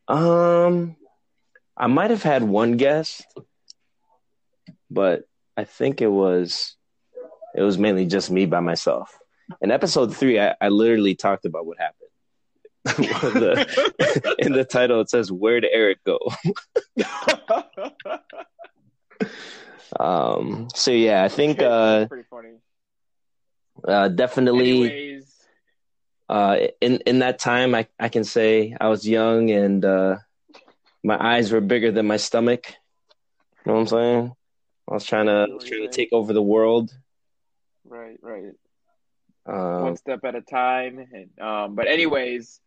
Um, 0.08 0.96
I 1.76 1.87
might 1.87 2.11
have 2.11 2.25
had 2.25 2.43
one 2.43 2.76
guest, 2.78 3.25
but 4.90 5.22
I 5.56 5.62
think 5.62 6.00
it 6.00 6.08
was 6.08 6.75
it 7.55 7.62
was 7.62 7.78
mainly 7.78 8.06
just 8.06 8.28
me 8.28 8.44
by 8.46 8.58
myself. 8.58 9.16
In 9.61 9.70
episode 9.70 10.16
three, 10.16 10.40
I, 10.40 10.56
I 10.61 10.69
literally 10.69 11.14
talked 11.14 11.44
about 11.44 11.66
what 11.66 11.78
happened. 11.78 11.96
The- 13.40 14.34
in 14.40 14.52
the 14.52 14.64
title, 14.64 15.00
it 15.00 15.11
says 15.11 15.31
"Where'd 15.31 15.64
Eric 15.64 15.99
go?" 16.05 16.19
Um, 19.98 20.69
so 20.75 20.90
yeah, 20.90 21.25
I 21.25 21.28
think 21.28 21.60
uh, 21.60 22.06
pretty 22.06 22.28
funny. 22.31 22.54
uh, 23.87 24.09
definitely 24.09 24.82
Anyways, 24.82 25.35
uh, 26.28 26.56
in 26.80 26.99
in 27.06 27.18
that 27.20 27.38
time, 27.38 27.75
I 27.75 27.87
I 27.99 28.09
can 28.09 28.25
say 28.25 28.76
I 28.80 28.88
was 28.88 29.06
young 29.06 29.50
and 29.50 29.85
uh, 29.85 30.16
my 31.02 31.18
eyes 31.18 31.50
were 31.52 31.61
bigger 31.61 31.90
than 31.90 32.06
my 32.06 32.16
stomach. 32.16 32.75
You 33.64 33.73
know 33.73 33.75
what 33.75 33.80
I'm 33.80 33.87
saying? 33.88 34.32
I 34.90 34.94
was 34.94 35.04
trying 35.04 35.26
to, 35.26 35.47
was 35.52 35.64
trying 35.64 35.82
to 35.82 35.88
take 35.88 36.09
over 36.12 36.32
the 36.32 36.42
world. 36.42 36.92
right, 37.85 38.18
right. 38.23 38.52
Um, 39.47 39.82
one 39.82 39.97
step 39.97 40.25
at 40.25 40.35
a 40.35 40.40
time. 40.40 41.06
And, 41.12 41.40
um, 41.40 41.75
but 41.75 41.87
anyways, 41.87 42.61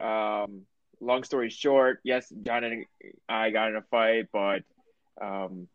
um, 0.00 0.62
long 1.00 1.24
story 1.24 1.50
short, 1.50 2.00
yes, 2.04 2.32
John 2.42 2.64
and 2.64 2.86
I 3.28 3.50
got 3.50 3.68
in 3.68 3.76
a 3.76 3.82
fight, 3.82 4.26
but 4.32 4.62
um, 5.20 5.68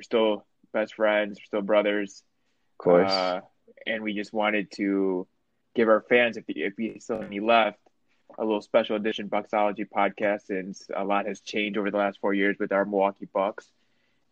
we're 0.00 0.04
still 0.04 0.46
best 0.72 0.94
friends, 0.94 1.38
we're 1.38 1.44
still 1.44 1.60
brothers, 1.62 2.22
of 2.78 2.84
course. 2.84 3.12
uh, 3.12 3.40
and 3.86 4.02
we 4.02 4.14
just 4.14 4.32
wanted 4.32 4.70
to 4.72 5.26
give 5.74 5.88
our 5.88 6.00
fans, 6.08 6.38
if 6.38 6.44
if 6.48 6.72
we 6.78 6.98
still 7.00 7.22
any 7.22 7.40
left, 7.40 7.78
a 8.38 8.42
little 8.42 8.62
special 8.62 8.96
edition 8.96 9.28
Bucksology 9.28 9.86
podcast. 9.86 10.46
Since 10.46 10.88
a 10.94 11.04
lot 11.04 11.26
has 11.26 11.42
changed 11.42 11.76
over 11.78 11.90
the 11.90 11.98
last 11.98 12.18
four 12.18 12.32
years 12.32 12.56
with 12.58 12.72
our 12.72 12.86
Milwaukee 12.86 13.28
Bucks, 13.32 13.70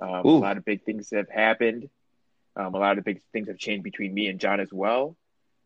um, 0.00 0.22
a 0.24 0.38
lot 0.38 0.56
of 0.56 0.64
big 0.64 0.84
things 0.84 1.10
have 1.10 1.28
happened. 1.28 1.90
Um, 2.56 2.74
a 2.74 2.78
lot 2.78 2.96
of 2.96 3.04
big 3.04 3.20
things 3.34 3.48
have 3.48 3.58
changed 3.58 3.84
between 3.84 4.14
me 4.14 4.28
and 4.28 4.40
John 4.40 4.60
as 4.60 4.72
well. 4.72 5.16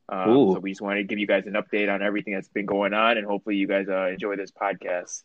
Um, 0.09 0.27
so 0.55 0.59
we 0.59 0.73
just 0.73 0.83
wanted 0.83 1.03
to 1.03 1.05
give 1.05 1.21
you 1.21 1.29
guys 1.29 1.47
an 1.47 1.53
update 1.53 1.89
on 1.95 2.03
everything 2.03 2.35
that's 2.35 2.49
been 2.49 2.67
going 2.67 2.93
on, 2.93 3.19
and 3.19 3.27
hopefully 3.27 3.55
you 3.55 3.69
guys 3.69 3.89
uh, 3.89 4.07
enjoy 4.07 4.35
this 4.35 4.51
podcast. 4.51 5.23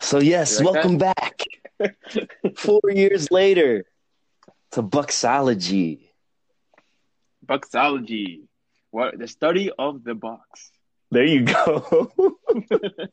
So 0.00 0.18
yes, 0.20 0.60
like 0.60 0.74
welcome 0.74 0.98
back. 0.98 1.44
Four 2.56 2.80
years 2.90 3.30
later 3.30 3.84
to 4.72 4.82
Bucksology. 4.82 6.08
Bucksology, 7.46 8.42
what 8.90 9.18
the 9.18 9.26
study 9.26 9.70
of 9.78 10.04
the 10.04 10.14
box. 10.14 10.70
There 11.12 11.24
you 11.24 11.42
go. 11.42 12.12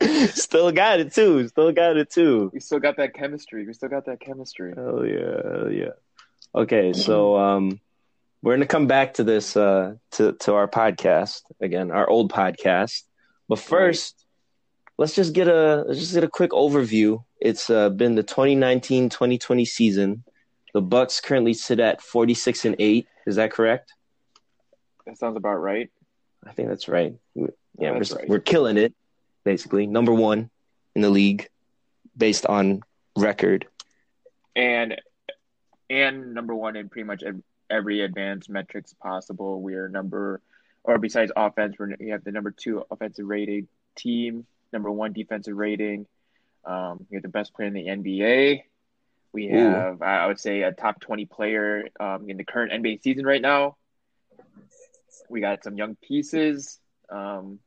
Still 0.28 0.70
got 0.70 1.00
it 1.00 1.12
too. 1.12 1.48
Still 1.48 1.72
got 1.72 1.96
it 1.96 2.10
too. 2.10 2.50
We 2.54 2.60
still 2.60 2.78
got 2.78 2.96
that 2.98 3.12
chemistry. 3.12 3.66
We 3.66 3.72
still 3.72 3.88
got 3.88 4.06
that 4.06 4.20
chemistry. 4.20 4.72
Hell 4.76 5.04
yeah, 5.04 5.42
hell 5.42 5.72
yeah. 5.72 5.90
Okay, 6.54 6.92
so 6.92 7.36
um, 7.36 7.80
we're 8.40 8.54
gonna 8.54 8.66
come 8.66 8.86
back 8.86 9.14
to 9.14 9.24
this 9.24 9.56
uh, 9.56 9.96
to 10.12 10.32
to 10.32 10.54
our 10.54 10.68
podcast 10.68 11.42
again, 11.60 11.90
our 11.90 12.08
old 12.08 12.32
podcast. 12.32 13.02
But 13.48 13.58
first, 13.58 14.24
let's 14.98 15.14
just 15.14 15.32
get 15.32 15.48
a 15.48 15.84
let's 15.86 16.00
just 16.00 16.14
get 16.14 16.24
a 16.24 16.28
quick 16.28 16.50
overview. 16.50 17.22
It's 17.40 17.70
uh, 17.70 17.88
been 17.90 18.14
the 18.16 18.24
2019-2020 18.24 19.66
season. 19.66 20.24
The 20.74 20.82
Bucks 20.82 21.20
currently 21.20 21.54
sit 21.54 21.80
at 21.80 22.02
46 22.02 22.64
and 22.66 22.76
8. 22.78 23.06
Is 23.26 23.36
that 23.36 23.52
correct? 23.52 23.92
That 25.06 25.16
sounds 25.16 25.36
about 25.36 25.56
right. 25.56 25.90
I 26.46 26.52
think 26.52 26.68
that's 26.68 26.88
right. 26.88 27.14
Yeah, 27.34 27.46
That's 27.94 28.10
we're 28.12 28.18
right. 28.18 28.28
we're 28.28 28.38
killing 28.40 28.76
it. 28.76 28.94
Basically, 29.44 29.86
number 29.86 30.12
one 30.12 30.50
in 30.94 31.02
the 31.02 31.10
league 31.10 31.48
based 32.16 32.44
on 32.46 32.82
record. 33.16 33.66
and 34.54 35.00
and 35.88 36.34
number 36.34 36.54
one 36.54 36.76
in 36.76 36.88
pretty 36.90 37.06
much 37.06 37.22
every 37.70 38.02
advanced 38.02 38.50
metrics 38.50 38.92
possible. 38.94 39.62
We 39.62 39.74
are 39.74 39.88
number, 39.88 40.42
or 40.84 40.98
besides 40.98 41.32
offense, 41.34 41.76
we're, 41.78 41.94
we 41.98 42.10
have 42.10 42.24
the 42.24 42.32
number 42.32 42.50
two 42.50 42.84
offensive 42.90 43.26
rated 43.26 43.68
team, 43.96 44.46
number 44.72 44.90
one 44.90 45.12
defensive 45.12 45.56
rating. 45.56 46.06
Um, 46.64 47.06
we 47.10 47.16
have 47.16 47.22
the 47.22 47.28
best 47.28 47.54
player 47.54 47.68
in 47.68 47.74
the 47.74 47.86
NBA. 47.86 48.62
We 49.32 49.48
have, 49.48 50.02
I 50.02 50.18
I 50.18 50.26
would 50.26 50.40
say, 50.40 50.62
a 50.62 50.72
top 50.72 51.00
twenty 51.00 51.26
player 51.26 51.88
um, 52.00 52.28
in 52.28 52.36
the 52.36 52.44
current 52.44 52.72
NBA 52.72 53.02
season 53.02 53.24
right 53.24 53.42
now. 53.42 53.76
We 55.28 55.40
got 55.40 55.62
some 55.62 55.76
young 55.76 55.96
pieces. 55.96 56.78
Um, 57.10 57.58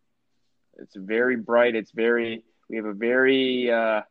it's 0.77 0.95
very 0.95 1.37
bright. 1.37 1.75
It's 1.75 1.91
very. 1.91 2.43
We 2.69 2.77
have 2.77 2.85
a 2.85 2.93
very 2.93 3.71
uh, 3.71 4.01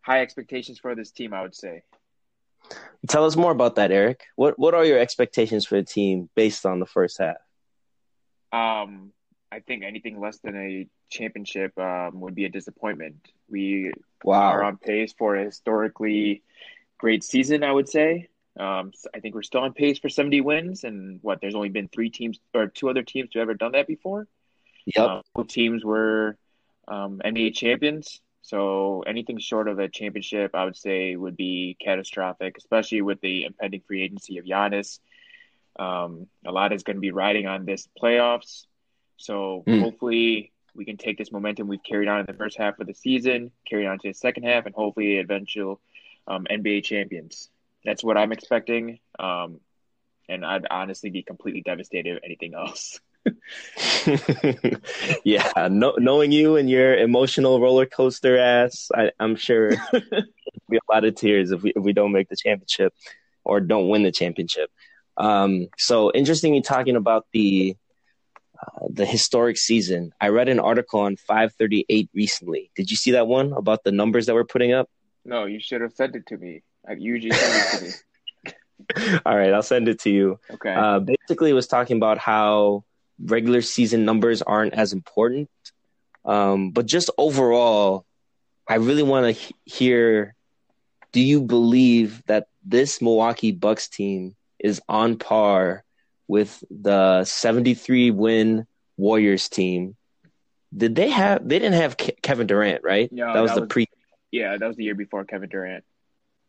high 0.00 0.22
expectations 0.22 0.78
for 0.78 0.94
this 0.94 1.10
team. 1.10 1.32
I 1.32 1.42
would 1.42 1.54
say. 1.54 1.82
Tell 3.08 3.24
us 3.24 3.36
more 3.36 3.52
about 3.52 3.76
that, 3.76 3.92
Eric. 3.92 4.24
What 4.36 4.58
what 4.58 4.74
are 4.74 4.84
your 4.84 4.98
expectations 4.98 5.64
for 5.64 5.76
the 5.76 5.84
team 5.84 6.28
based 6.34 6.66
on 6.66 6.80
the 6.80 6.86
first 6.86 7.18
half? 7.18 7.36
Um, 8.52 9.12
I 9.50 9.60
think 9.60 9.82
anything 9.82 10.20
less 10.20 10.38
than 10.38 10.56
a 10.56 10.86
championship 11.08 11.78
um, 11.78 12.20
would 12.20 12.34
be 12.34 12.44
a 12.44 12.48
disappointment. 12.48 13.16
We 13.48 13.92
are 14.26 14.62
on 14.62 14.76
pace 14.76 15.14
for 15.16 15.36
a 15.36 15.44
historically 15.44 16.42
great 16.98 17.24
season, 17.24 17.62
I 17.62 17.72
would 17.72 17.88
say. 17.88 18.28
Um, 18.58 18.92
I 19.14 19.20
think 19.20 19.34
we're 19.34 19.42
still 19.42 19.60
on 19.60 19.72
pace 19.72 19.98
for 19.98 20.08
70 20.08 20.40
wins, 20.40 20.84
and 20.84 21.20
what 21.22 21.40
there's 21.40 21.54
only 21.54 21.68
been 21.68 21.88
three 21.88 22.10
teams 22.10 22.38
or 22.54 22.66
two 22.66 22.90
other 22.90 23.02
teams 23.02 23.30
to 23.30 23.38
ever 23.38 23.54
done 23.54 23.72
that 23.72 23.86
before. 23.86 24.26
Yep. 24.96 25.22
Um, 25.36 25.46
teams 25.46 25.84
were 25.84 26.36
um, 26.88 27.20
NBA 27.24 27.54
champions, 27.54 28.20
so 28.42 29.04
anything 29.06 29.38
short 29.38 29.68
of 29.68 29.78
a 29.78 29.88
championship, 29.88 30.54
I 30.54 30.64
would 30.64 30.76
say, 30.76 31.14
would 31.16 31.36
be 31.36 31.76
catastrophic, 31.80 32.56
especially 32.58 33.02
with 33.02 33.20
the 33.20 33.44
impending 33.44 33.82
free 33.86 34.02
agency 34.02 34.38
of 34.38 34.44
Giannis. 34.44 34.98
Um, 35.78 36.26
a 36.44 36.50
lot 36.50 36.72
is 36.72 36.82
going 36.82 36.96
to 36.96 37.00
be 37.00 37.12
riding 37.12 37.46
on 37.46 37.64
this 37.64 37.88
playoffs, 38.02 38.64
so 39.18 39.64
Mm. 39.66 39.80
hopefully 39.82 40.52
we 40.74 40.84
can 40.84 40.96
take 40.96 41.18
this 41.18 41.30
momentum 41.30 41.68
we've 41.68 41.82
carried 41.82 42.08
on 42.08 42.20
in 42.20 42.26
the 42.26 42.32
first 42.32 42.56
half 42.56 42.78
of 42.78 42.86
the 42.86 42.94
season, 42.94 43.50
carry 43.68 43.86
on 43.86 43.98
to 43.98 44.08
the 44.08 44.14
second 44.14 44.44
half, 44.44 44.64
and 44.64 44.74
hopefully 44.74 45.18
eventual 45.18 45.80
um, 46.26 46.46
NBA 46.50 46.84
champions. 46.84 47.50
That's 47.84 48.02
what 48.02 48.16
I'm 48.16 48.32
expecting, 48.32 48.98
um, 49.18 49.60
and 50.28 50.44
I'd 50.44 50.66
honestly 50.70 51.10
be 51.10 51.22
completely 51.22 51.62
devastated 51.62 52.16
if 52.16 52.22
anything 52.24 52.54
else. 52.54 53.00
yeah, 55.24 55.68
no, 55.70 55.94
knowing 55.98 56.32
you 56.32 56.56
and 56.56 56.68
your 56.70 56.96
emotional 56.96 57.60
roller 57.60 57.86
coaster 57.86 58.38
ass, 58.38 58.90
I, 58.94 59.10
I'm 59.18 59.36
sure 59.36 59.70
be 60.70 60.76
a 60.76 60.92
lot 60.92 61.04
of 61.04 61.14
tears 61.14 61.50
if 61.50 61.62
we 61.62 61.72
if 61.74 61.82
we 61.82 61.92
don't 61.92 62.12
make 62.12 62.28
the 62.28 62.36
championship 62.36 62.94
or 63.44 63.60
don't 63.60 63.88
win 63.88 64.02
the 64.02 64.12
championship. 64.12 64.70
Um, 65.16 65.68
so 65.76 66.12
interesting 66.12 66.54
you 66.54 66.62
talking 66.62 66.96
about 66.96 67.26
the 67.32 67.76
uh, 68.60 68.86
the 68.90 69.06
historic 69.06 69.56
season. 69.56 70.12
I 70.20 70.28
read 70.28 70.48
an 70.48 70.58
article 70.58 71.00
on 71.00 71.16
538 71.16 72.10
recently. 72.14 72.70
Did 72.74 72.90
you 72.90 72.96
see 72.96 73.12
that 73.12 73.26
one 73.26 73.52
about 73.52 73.84
the 73.84 73.92
numbers 73.92 74.26
that 74.26 74.34
we're 74.34 74.44
putting 74.44 74.72
up? 74.72 74.88
No, 75.24 75.44
you 75.44 75.60
should 75.60 75.80
have 75.80 75.92
sent 75.92 76.16
it 76.16 76.26
to 76.28 76.36
me. 76.36 76.62
I 76.88 76.92
usually 76.92 77.32
send 77.32 77.54
it 77.54 77.78
to 77.78 77.84
me. 77.84 79.18
All 79.26 79.36
right, 79.36 79.52
I'll 79.52 79.62
send 79.62 79.88
it 79.88 80.00
to 80.00 80.10
you. 80.10 80.40
Okay. 80.50 80.72
Uh, 80.72 81.00
basically, 81.00 81.50
it 81.50 81.54
was 81.54 81.66
talking 81.66 81.96
about 81.98 82.18
how 82.18 82.84
regular 83.22 83.60
season 83.60 84.04
numbers 84.04 84.42
aren't 84.42 84.74
as 84.74 84.92
important, 84.92 85.50
um, 86.24 86.70
but 86.70 86.86
just 86.86 87.10
overall, 87.18 88.06
I 88.66 88.76
really 88.76 89.02
want 89.02 89.26
to 89.26 89.32
he- 89.32 89.54
hear. 89.64 90.34
Do 91.12 91.20
you 91.20 91.42
believe 91.42 92.22
that 92.26 92.48
this 92.64 93.00
Milwaukee 93.00 93.52
Bucks 93.52 93.88
team 93.88 94.36
is 94.58 94.80
on 94.88 95.16
par 95.16 95.84
with 96.28 96.62
the 96.70 97.24
73 97.24 98.10
win 98.12 98.66
Warriors 98.96 99.48
team? 99.48 99.96
Did 100.76 100.94
they 100.94 101.08
have? 101.08 101.48
They 101.48 101.58
didn't 101.58 101.80
have 101.80 101.96
Ke- 101.96 102.20
Kevin 102.22 102.46
Durant, 102.46 102.84
right? 102.84 103.10
No, 103.10 103.32
that 103.32 103.40
was 103.40 103.50
that 103.50 103.54
the 103.56 103.60
was- 103.62 103.68
pre. 103.68 103.86
yeah, 104.30 104.56
that 104.56 104.66
was 104.66 104.76
the 104.76 104.84
year 104.84 104.94
before 104.94 105.24
Kevin 105.24 105.48
Durant. 105.48 105.82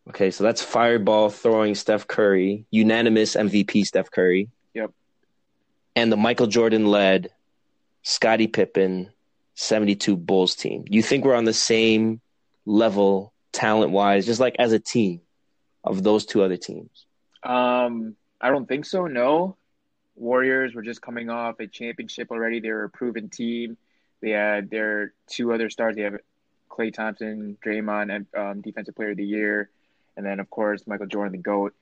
Okay, 0.09 0.31
so 0.31 0.43
that's 0.43 0.61
fireball 0.61 1.29
throwing 1.29 1.75
Steph 1.75 2.07
Curry, 2.07 2.65
unanimous 2.71 3.35
MVP 3.35 3.85
Steph 3.85 4.11
Curry. 4.11 4.49
Yep. 4.73 4.91
And 5.95 6.11
the 6.11 6.17
Michael 6.17 6.47
Jordan 6.47 6.87
led 6.87 7.29
Scottie 8.03 8.47
Pippen 8.47 9.11
72 9.55 10.15
Bulls 10.17 10.55
team. 10.55 10.85
You 10.89 11.03
think 11.03 11.23
we're 11.25 11.35
on 11.35 11.45
the 11.45 11.53
same 11.53 12.21
level 12.65 13.33
talent 13.51 13.91
wise, 13.91 14.25
just 14.25 14.39
like 14.39 14.55
as 14.57 14.73
a 14.73 14.79
team 14.79 15.21
of 15.83 16.01
those 16.03 16.25
two 16.25 16.41
other 16.43 16.57
teams? 16.57 17.05
Um, 17.43 18.15
I 18.41 18.49
don't 18.49 18.67
think 18.67 18.85
so. 18.85 19.05
No, 19.05 19.57
Warriors 20.19 20.75
were 20.75 20.81
just 20.81 21.01
coming 21.01 21.29
off 21.29 21.59
a 21.59 21.67
championship 21.67 22.29
already. 22.29 22.59
They 22.59 22.71
were 22.71 22.83
a 22.83 22.89
proven 22.89 23.29
team. 23.29 23.77
They 24.21 24.31
had 24.31 24.69
their 24.69 25.13
two 25.27 25.53
other 25.53 25.69
stars. 25.69 25.95
They 25.95 26.01
have 26.01 26.17
Klay 26.69 26.93
Thompson, 26.93 27.57
Draymond, 27.65 28.13
and 28.13 28.25
um, 28.37 28.61
Defensive 28.61 28.95
Player 28.95 29.11
of 29.11 29.17
the 29.17 29.25
Year, 29.25 29.69
and 30.17 30.25
then 30.25 30.39
of 30.39 30.49
course 30.49 30.85
Michael 30.85 31.07
Jordan, 31.07 31.31
the 31.31 31.37
goat. 31.37 31.73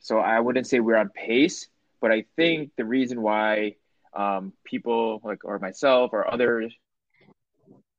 So 0.00 0.18
I 0.18 0.40
wouldn't 0.40 0.66
say 0.66 0.78
we're 0.78 0.96
on 0.96 1.08
pace, 1.08 1.68
but 2.00 2.12
I 2.12 2.26
think 2.36 2.72
the 2.76 2.84
reason 2.84 3.22
why 3.22 3.76
um, 4.14 4.52
people 4.64 5.20
like 5.24 5.44
or 5.44 5.58
myself 5.58 6.10
or 6.12 6.30
others 6.30 6.74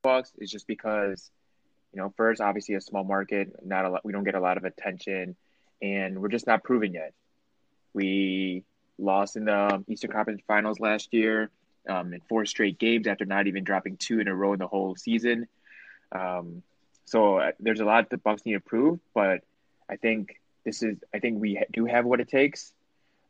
Bucks 0.04 0.32
is 0.38 0.52
just 0.52 0.68
because 0.68 1.32
you 1.92 2.00
know 2.00 2.14
first 2.16 2.40
obviously 2.40 2.76
a 2.76 2.82
small 2.82 3.04
market, 3.04 3.52
not 3.66 3.86
a 3.86 3.90
lot. 3.90 4.06
We 4.06 4.14
don't 4.14 4.24
get 4.24 4.36
a 4.36 4.40
lot 4.40 4.58
of 4.58 4.64
attention, 4.64 5.36
and 5.82 6.22
we're 6.22 6.30
just 6.30 6.46
not 6.46 6.64
proven 6.64 6.94
yet. 6.94 7.14
We 7.94 8.64
lost 8.98 9.36
in 9.36 9.46
the 9.46 9.84
Eastern 9.88 10.12
Conference 10.12 10.42
Finals 10.48 10.80
last 10.80 11.14
year 11.14 11.50
um, 11.88 12.14
in 12.14 12.22
four 12.22 12.46
straight 12.46 12.80
games 12.80 13.08
after 13.08 13.26
not 13.26 13.48
even 13.48 13.64
dropping 13.64 13.98
two 13.98 14.20
in 14.20 14.28
a 14.28 14.36
row 14.36 14.54
in 14.54 14.60
the 14.60 14.68
whole 14.68 14.96
season. 14.96 15.48
Um, 16.12 16.64
so 17.06 17.38
uh, 17.38 17.52
there's 17.60 17.80
a 17.80 17.86
lot 17.86 18.10
the 18.10 18.18
Bucks 18.18 18.46
need 18.46 18.54
to 18.54 18.60
prove, 18.60 19.00
but 19.14 19.42
I 19.90 19.96
think 19.96 20.42
this 20.66 20.84
is 20.84 20.98
I 21.14 21.20
think 21.20 21.40
we 21.40 21.56
ha- 21.56 21.66
do 21.72 21.86
have 21.86 22.06
what 22.06 22.20
it 22.20 22.28
takes 22.28 22.74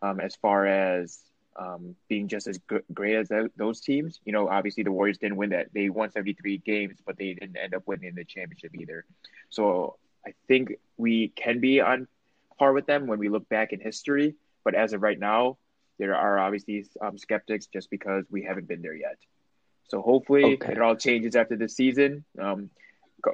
um, 0.01 0.19
as 0.19 0.36
far 0.36 0.65
as 0.65 1.19
um, 1.55 1.95
being 2.07 2.27
just 2.27 2.47
as 2.47 2.59
great 2.93 3.15
as 3.15 3.29
tho- 3.29 3.50
those 3.55 3.81
teams. 3.81 4.19
You 4.25 4.33
know, 4.33 4.47
obviously 4.47 4.83
the 4.83 4.91
Warriors 4.91 5.17
didn't 5.17 5.38
win 5.38 5.51
that; 5.51 5.67
they 5.74 5.89
won 5.89 6.12
73 6.12 6.57
games, 6.59 6.97
but 7.05 7.17
they 7.17 7.33
didn't 7.33 7.57
end 7.57 7.74
up 7.75 7.83
winning 7.86 8.15
the 8.15 8.25
championship 8.25 8.71
either. 8.75 9.05
So 9.50 9.97
I 10.25 10.33
think 10.47 10.74
we 10.97 11.29
can 11.29 11.59
be 11.59 11.79
on 11.81 12.07
par 12.57 12.74
with 12.74 12.88
them 12.88 13.07
when 13.07 13.19
we 13.19 13.29
look 13.29 13.47
back 13.50 13.74
in 13.74 13.79
history. 13.79 14.36
But 14.67 14.75
as 14.75 14.91
of 14.91 15.01
right 15.01 15.17
now, 15.17 15.57
there 15.97 16.13
are 16.13 16.38
obviously 16.38 16.86
um, 17.01 17.17
skeptics 17.17 17.67
just 17.67 17.89
because 17.89 18.25
we 18.29 18.43
haven't 18.43 18.67
been 18.67 18.81
there 18.81 18.95
yet. 19.07 19.15
So 19.89 20.01
hopefully 20.01 20.55
Okay. 20.55 20.74
it 20.74 20.81
all 20.81 20.97
changes 20.97 21.38
after 21.38 21.55
this 21.55 21.74
season, 21.77 22.25
um, 22.38 22.69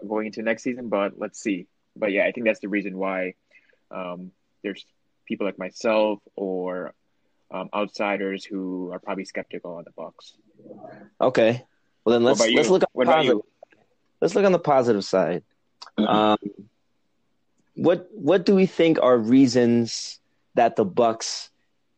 going 0.07 0.27
into 0.27 0.43
next 0.43 0.61
season. 0.61 0.89
But 0.89 1.13
let's 1.17 1.39
see. 1.41 1.65
But 1.95 2.11
yeah, 2.11 2.25
I 2.27 2.31
think 2.31 2.45
that's 2.45 2.59
the 2.59 2.69
reason 2.69 2.99
why 2.99 3.33
um, 3.89 4.31
there's 4.61 4.85
people 5.27 5.47
like 5.47 5.57
myself 5.57 6.19
or 6.35 6.93
um, 7.49 7.69
outsiders 7.73 8.45
who 8.45 8.91
are 8.93 8.99
probably 8.99 9.25
skeptical 9.25 9.73
on 9.77 9.83
the 9.85 9.91
Bucks. 9.97 10.33
Okay. 11.19 11.65
Well 12.05 12.13
then 12.13 12.23
let's 12.23 12.41
let's 12.41 12.69
look 12.69 12.83
on 12.83 12.89
What 12.93 13.05
the 13.05 13.11
about 13.11 13.17
positive. 13.25 13.37
you? 13.37 13.45
Let's 14.21 14.35
look 14.35 14.45
on 14.45 14.51
the 14.51 14.59
positive 14.59 15.03
side. 15.03 15.43
Um, 15.97 16.37
what 17.75 18.07
what 18.13 18.45
do 18.45 18.53
we 18.53 18.67
think 18.67 18.99
are 19.01 19.17
reasons 19.17 20.19
that 20.55 20.75
the 20.75 20.85
Bucks 20.85 21.49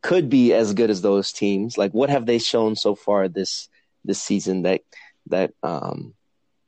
could 0.01 0.29
be 0.29 0.53
as 0.53 0.73
good 0.73 0.89
as 0.89 1.01
those 1.01 1.31
teams? 1.31 1.77
Like, 1.77 1.91
what 1.91 2.09
have 2.09 2.25
they 2.25 2.37
shown 2.37 2.75
so 2.75 2.95
far 2.95 3.27
this 3.27 3.69
this 4.03 4.21
season 4.21 4.63
that 4.63 4.81
that 5.27 5.53
um, 5.63 6.13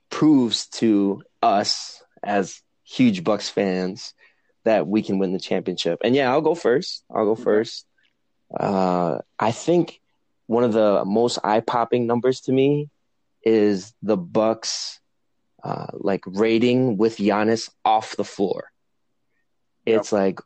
proves 0.10 0.68
to 0.68 1.24
us 1.42 2.04
as 2.24 2.62
huge 2.84 3.24
Bucks 3.24 3.50
fans 3.50 4.14
that 4.64 4.88
we 4.88 5.02
can 5.02 5.20
win 5.20 5.34
the 5.34 5.40
championship? 5.40 6.00
And 6.04 6.16
yeah, 6.16 6.32
I'll 6.32 6.42
go 6.42 6.56
first. 6.56 7.04
I'll 7.14 7.26
go 7.26 7.36
first. 7.36 7.86
Uh, 8.58 9.20
I 9.38 9.52
think 9.52 10.00
one 10.48 10.64
of 10.64 10.74
the 10.74 11.04
most 11.06 11.40
eye 11.44 11.60
popping 11.60 12.08
numbers 12.08 12.42
to 12.42 12.52
me 12.52 12.90
is 13.44 13.94
the 14.02 14.18
Bucks 14.18 15.00
uh, 15.64 15.88
like 15.94 16.24
rating 16.26 16.98
with 16.98 17.18
Giannis 17.18 17.70
off 17.84 18.16
the 18.16 18.24
floor. 18.24 18.72
It's 19.86 20.12
like 20.12 20.40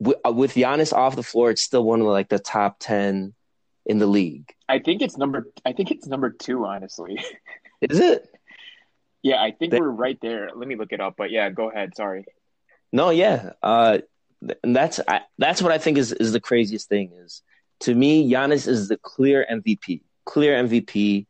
w- 0.00 0.18
uh, 0.26 0.32
with 0.32 0.54
Giannis 0.54 0.92
off 0.92 1.16
the 1.16 1.22
floor, 1.22 1.50
it's 1.50 1.62
still 1.62 1.84
one 1.84 2.00
of 2.00 2.06
like 2.06 2.28
the 2.28 2.38
top 2.38 2.76
ten 2.78 3.34
in 3.84 3.98
the 3.98 4.06
league. 4.06 4.52
I 4.68 4.78
think 4.78 5.02
it's 5.02 5.16
number. 5.16 5.46
I 5.64 5.72
think 5.72 5.90
it's 5.90 6.06
number 6.06 6.30
two, 6.30 6.64
honestly. 6.64 7.18
Is 7.80 7.98
it? 8.00 8.28
yeah, 9.22 9.42
I 9.42 9.50
think 9.52 9.72
They- 9.72 9.80
we're 9.80 9.90
right 9.90 10.18
there. 10.20 10.50
Let 10.54 10.66
me 10.68 10.76
look 10.76 10.92
it 10.92 11.00
up. 11.00 11.14
But 11.16 11.30
yeah, 11.30 11.50
go 11.50 11.70
ahead. 11.70 11.94
Sorry. 11.96 12.24
No, 12.92 13.10
yeah. 13.10 13.52
Uh, 13.62 13.98
and 14.62 14.74
that's 14.76 15.00
I, 15.06 15.22
that's 15.38 15.60
what 15.62 15.72
I 15.72 15.78
think 15.78 15.98
is 15.98 16.12
is 16.12 16.32
the 16.32 16.40
craziest 16.40 16.88
thing 16.88 17.12
is 17.12 17.42
to 17.80 17.94
me, 17.94 18.30
Giannis 18.30 18.66
is 18.68 18.88
the 18.88 18.96
clear 18.96 19.46
MVP. 19.50 20.02
clear 20.24 20.62
MVP. 20.62 21.26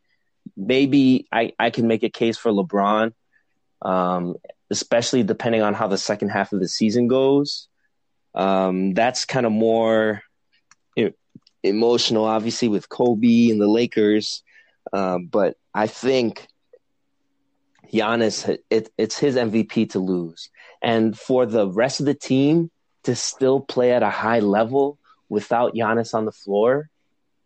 Maybe 0.56 1.26
I, 1.32 1.52
I 1.58 1.70
can 1.70 1.88
make 1.88 2.02
a 2.04 2.08
case 2.08 2.36
for 2.36 2.52
LeBron, 2.52 3.12
um, 3.82 4.36
especially 4.70 5.22
depending 5.24 5.62
on 5.62 5.74
how 5.74 5.88
the 5.88 5.98
second 5.98 6.28
half 6.28 6.52
of 6.52 6.60
the 6.60 6.68
season 6.68 7.08
goes. 7.08 7.68
Um, 8.36 8.94
that's 8.94 9.24
kind 9.24 9.46
of 9.46 9.52
more 9.52 10.22
you 10.94 11.06
know, 11.06 11.10
emotional, 11.62 12.24
obviously, 12.24 12.68
with 12.68 12.88
Kobe 12.88 13.50
and 13.50 13.60
the 13.60 13.66
Lakers. 13.66 14.42
Um, 14.92 15.26
but 15.26 15.56
I 15.74 15.86
think 15.86 16.46
Giannis, 17.92 18.58
it, 18.70 18.90
it's 18.96 19.18
his 19.18 19.36
MVP 19.36 19.90
to 19.90 19.98
lose. 19.98 20.50
And 20.82 21.18
for 21.18 21.46
the 21.46 21.66
rest 21.68 22.00
of 22.00 22.06
the 22.06 22.14
team 22.14 22.70
to 23.04 23.16
still 23.16 23.60
play 23.60 23.92
at 23.92 24.02
a 24.02 24.10
high 24.10 24.40
level 24.40 24.98
without 25.28 25.74
Giannis 25.74 26.14
on 26.14 26.24
the 26.24 26.32
floor, 26.32 26.90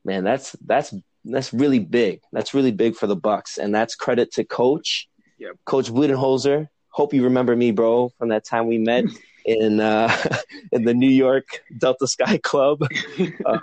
man, 0.05 0.25
that's 0.25 0.57
that's 0.65 0.93
that's 1.25 1.53
really 1.53 1.79
big. 1.79 2.21
That's 2.33 2.55
really 2.55 2.73
big 2.73 2.97
for 2.97 3.07
the 3.07 3.17
Bucks, 3.17 3.59
and 3.59 3.75
that's 3.75 3.95
credit 3.95 4.33
to 4.33 4.45
Coach, 4.45 5.09
Yep. 5.39 5.57
Coach 5.65 5.91
Budenholzer. 5.91 6.69
Hope 6.89 7.15
you 7.15 7.25
remember 7.25 7.55
me, 7.55 7.71
bro, 7.71 8.11
from 8.19 8.29
that 8.31 8.45
time 8.45 8.67
we 8.67 8.79
met 8.79 9.05
in 9.45 9.81
uh, 9.81 10.15
in 10.73 10.85
the 10.85 10.95
New 10.95 11.11
York 11.11 11.47
Delta 11.77 12.07
Sky 12.07 12.39
Club. 12.43 12.83
Uh, 13.45 13.59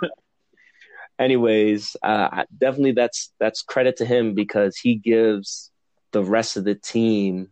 anyways, 1.18 1.96
uh, 2.02 2.44
definitely 2.56 2.92
that's 2.92 3.32
that's 3.38 3.62
credit 3.62 3.96
to 3.98 4.04
him 4.04 4.34
because 4.34 4.76
he 4.76 4.94
gives 4.96 5.70
the 6.12 6.22
rest 6.22 6.56
of 6.56 6.64
the 6.64 6.74
team 6.74 7.48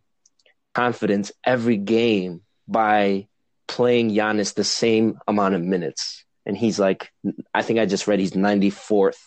confidence 0.75 1.33
every 1.45 1.76
game 1.76 2.42
by 2.68 3.26
playing 3.66 4.11
Giannis 4.11 4.54
the 4.54 4.64
same 4.64 5.18
amount 5.26 5.54
of 5.54 5.62
minutes. 5.62 6.25
And 6.45 6.56
he's 6.56 6.78
like, 6.78 7.11
I 7.52 7.62
think 7.62 7.78
I 7.78 7.87
just 7.87 8.06
read 8.06 8.21
he's 8.21 8.33
94th, 8.33 9.18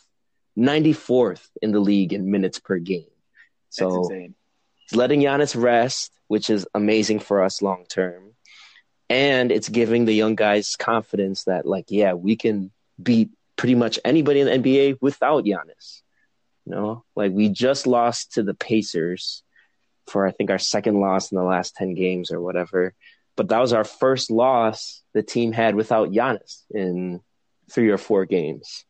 94th 0.57 1.45
in 1.61 1.71
the 1.71 1.79
league 1.79 2.13
in 2.13 2.31
minutes 2.31 2.59
per 2.59 2.77
game. 2.77 3.09
So 3.69 4.09
it's 4.85 4.95
letting 4.95 5.21
Giannis 5.21 5.59
rest, 5.59 6.11
which 6.27 6.49
is 6.49 6.67
amazing 6.73 7.19
for 7.19 7.43
us 7.43 7.61
long 7.61 7.85
term. 7.89 8.28
And 9.09 9.51
it's 9.51 9.69
giving 9.69 10.05
the 10.05 10.13
young 10.13 10.35
guys 10.35 10.75
confidence 10.75 11.45
that, 11.45 11.65
like, 11.65 11.85
yeah, 11.89 12.13
we 12.13 12.35
can 12.35 12.71
beat 13.01 13.31
pretty 13.55 13.75
much 13.75 13.99
anybody 14.05 14.39
in 14.39 14.47
the 14.47 14.69
NBA 14.69 14.97
without 15.01 15.45
Giannis. 15.45 16.01
You 16.65 16.75
know, 16.75 17.03
like 17.15 17.31
we 17.31 17.49
just 17.49 17.87
lost 17.87 18.33
to 18.33 18.43
the 18.43 18.53
Pacers 18.53 19.43
for 20.07 20.27
I 20.27 20.31
think 20.31 20.49
our 20.49 20.59
second 20.59 20.99
loss 20.99 21.31
in 21.31 21.37
the 21.37 21.43
last 21.43 21.75
10 21.75 21.95
games 21.95 22.31
or 22.31 22.41
whatever. 22.41 22.93
But 23.35 23.49
that 23.49 23.59
was 23.59 23.73
our 23.73 23.83
first 23.83 24.29
loss 24.29 25.01
the 25.13 25.23
team 25.23 25.51
had 25.51 25.75
without 25.75 26.11
Giannis 26.11 26.63
in 26.71 27.21
three 27.71 27.89
or 27.89 27.97
four 27.97 28.25
games. 28.25 28.85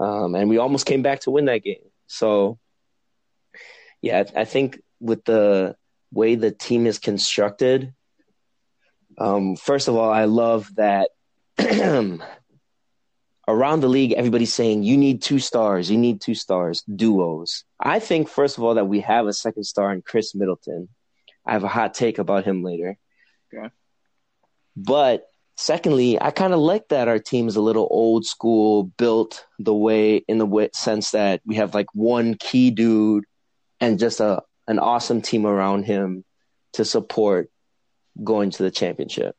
Um, 0.00 0.34
and 0.34 0.48
we 0.48 0.58
almost 0.58 0.86
came 0.86 1.02
back 1.02 1.20
to 1.20 1.30
win 1.30 1.44
that 1.46 1.62
game. 1.62 1.84
So, 2.06 2.58
yeah, 4.00 4.24
I 4.34 4.44
think 4.44 4.80
with 5.00 5.24
the 5.24 5.76
way 6.12 6.34
the 6.34 6.50
team 6.50 6.86
is 6.86 6.98
constructed, 6.98 7.94
um, 9.18 9.56
first 9.56 9.88
of 9.88 9.96
all, 9.96 10.10
I 10.10 10.24
love 10.24 10.74
that 10.76 11.10
around 13.48 13.80
the 13.80 13.88
league, 13.88 14.12
everybody's 14.12 14.52
saying 14.52 14.82
you 14.82 14.96
need 14.96 15.22
two 15.22 15.38
stars, 15.38 15.90
you 15.90 15.98
need 15.98 16.20
two 16.20 16.34
stars, 16.34 16.82
duos. 16.82 17.64
I 17.78 17.98
think, 17.98 18.28
first 18.28 18.58
of 18.58 18.64
all, 18.64 18.74
that 18.74 18.86
we 18.86 19.00
have 19.00 19.26
a 19.26 19.32
second 19.32 19.64
star 19.64 19.92
in 19.92 20.02
Khris 20.02 20.34
Middleton. 20.34 20.88
I 21.46 21.52
have 21.52 21.64
a 21.64 21.68
hot 21.68 21.94
take 21.94 22.18
about 22.18 22.44
him 22.44 22.62
later. 22.62 22.96
Okay. 23.52 23.68
But 24.76 25.26
secondly, 25.56 26.20
I 26.20 26.30
kind 26.30 26.52
of 26.52 26.60
like 26.60 26.88
that 26.88 27.08
our 27.08 27.18
team 27.18 27.48
is 27.48 27.56
a 27.56 27.60
little 27.60 27.86
old 27.90 28.24
school, 28.24 28.84
built 28.84 29.46
the 29.58 29.74
way 29.74 30.16
in 30.16 30.38
the 30.38 30.46
way, 30.46 30.70
sense 30.74 31.10
that 31.10 31.42
we 31.44 31.56
have 31.56 31.74
like 31.74 31.86
one 31.94 32.34
key 32.34 32.70
dude 32.70 33.24
and 33.80 33.98
just 33.98 34.20
a 34.20 34.42
an 34.66 34.78
awesome 34.78 35.20
team 35.20 35.44
around 35.44 35.84
him 35.84 36.24
to 36.72 36.84
support 36.84 37.50
going 38.22 38.50
to 38.50 38.62
the 38.62 38.70
championship. 38.70 39.36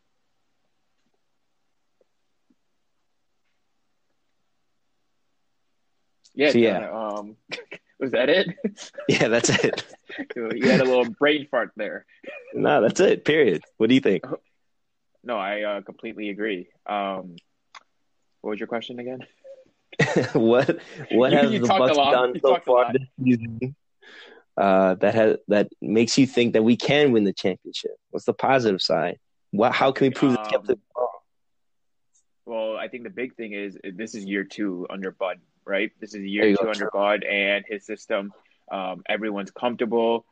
Yeah, 6.34 6.52
So, 6.52 6.58
yeah. 6.58 6.74
kinda, 6.80 6.94
um, 6.96 7.36
was 8.00 8.12
that 8.12 8.30
it? 8.30 8.48
Yeah, 9.08 9.28
that's 9.30 9.50
it. 9.50 9.84
you 10.36 10.70
had 10.70 10.82
a 10.82 10.84
little 10.86 11.10
brain 11.10 11.48
fart 11.50 11.72
there. 11.76 12.06
no, 12.54 12.82
that's 12.82 13.00
it. 13.00 13.24
Period. 13.26 13.64
What 13.78 13.90
do 13.90 13.96
you 13.96 14.02
think? 14.02 14.24
No, 15.24 15.38
I 15.38 15.62
uh, 15.64 15.82
completely 15.82 16.30
agree. 16.30 16.68
Um, 16.86 17.36
what 18.42 18.52
was 18.52 18.60
your 18.60 18.68
question 18.68 19.00
again? 19.00 19.20
what 20.34 20.78
what 21.12 21.32
You- 21.32 21.38
have 21.38 21.52
you 21.54 21.60
the 21.60 21.68
Bucks 21.68 21.96
done 21.98 22.34
You 22.36 22.42
so 22.42 22.58
far 22.66 22.92
this 22.92 23.08
season 23.24 23.76
uh, 24.58 24.96
that 24.96 25.16
has 25.16 25.38
that 25.48 25.70
makes 25.82 26.18
you 26.18 26.26
think 26.26 26.54
that 26.54 26.64
we 26.64 26.78
can 26.78 27.12
win 27.12 27.24
the 27.24 27.34
championship? 27.34 27.92
What's 28.12 28.26
the 28.26 28.34
positive 28.34 28.82
side? 28.82 29.20
What, 29.52 29.74
how 29.74 29.92
can 29.92 30.08
we 30.08 30.12
prove 30.12 30.34
the 30.34 30.40
Um, 30.40 30.76
wrong? 30.96 31.10
Well, 32.46 32.78
I 32.78 32.88
think 32.88 33.04
the 33.04 33.10
big 33.10 33.36
thing 33.36 33.54
is 33.54 33.78
this 33.84 34.16
is 34.16 34.26
year 34.26 34.44
two 34.44 34.86
under 34.90 35.12
Bud, 35.12 35.40
right? 35.66 35.92
This 36.00 36.14
is 36.14 36.24
year 36.24 36.56
two 36.56 36.64
go. 36.64 36.70
under 36.70 36.90
Bud 36.92 37.24
and 37.24 37.66
his 37.68 37.86
system. 37.86 38.34
Um, 38.72 39.04
everyone's 39.08 39.52
comfortable. 39.52 40.26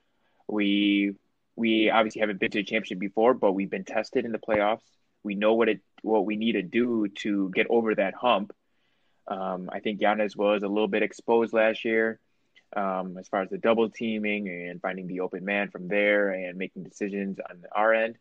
We 0.47 1.15
we 1.55 1.89
obviously 1.89 2.21
haven't 2.21 2.39
been 2.39 2.51
to 2.51 2.59
a 2.59 2.63
championship 2.63 2.99
before, 2.99 3.33
but 3.33 3.53
we've 3.53 3.69
been 3.69 3.85
tested 3.85 4.25
in 4.25 4.31
the 4.31 4.39
playoffs. 4.39 4.81
We 5.23 5.35
know 5.35 5.53
what 5.53 5.69
it 5.69 5.81
what 6.01 6.25
we 6.25 6.35
need 6.35 6.53
to 6.53 6.61
do 6.61 7.07
to 7.19 7.51
get 7.53 7.67
over 7.69 7.95
that 7.95 8.13
hump. 8.13 8.53
Um, 9.27 9.69
I 9.71 9.79
think 9.79 10.01
Giannis 10.01 10.35
was 10.35 10.63
a 10.63 10.67
little 10.67 10.87
bit 10.87 11.03
exposed 11.03 11.53
last 11.53 11.85
year 11.85 12.19
um, 12.75 13.17
as 13.17 13.27
far 13.27 13.41
as 13.41 13.49
the 13.49 13.57
double 13.57 13.89
teaming 13.89 14.49
and 14.49 14.81
finding 14.81 15.07
the 15.07 15.21
open 15.21 15.45
man 15.45 15.69
from 15.69 15.87
there 15.87 16.29
and 16.29 16.57
making 16.57 16.83
decisions 16.83 17.39
on 17.49 17.63
our 17.71 17.93
end 17.93 18.17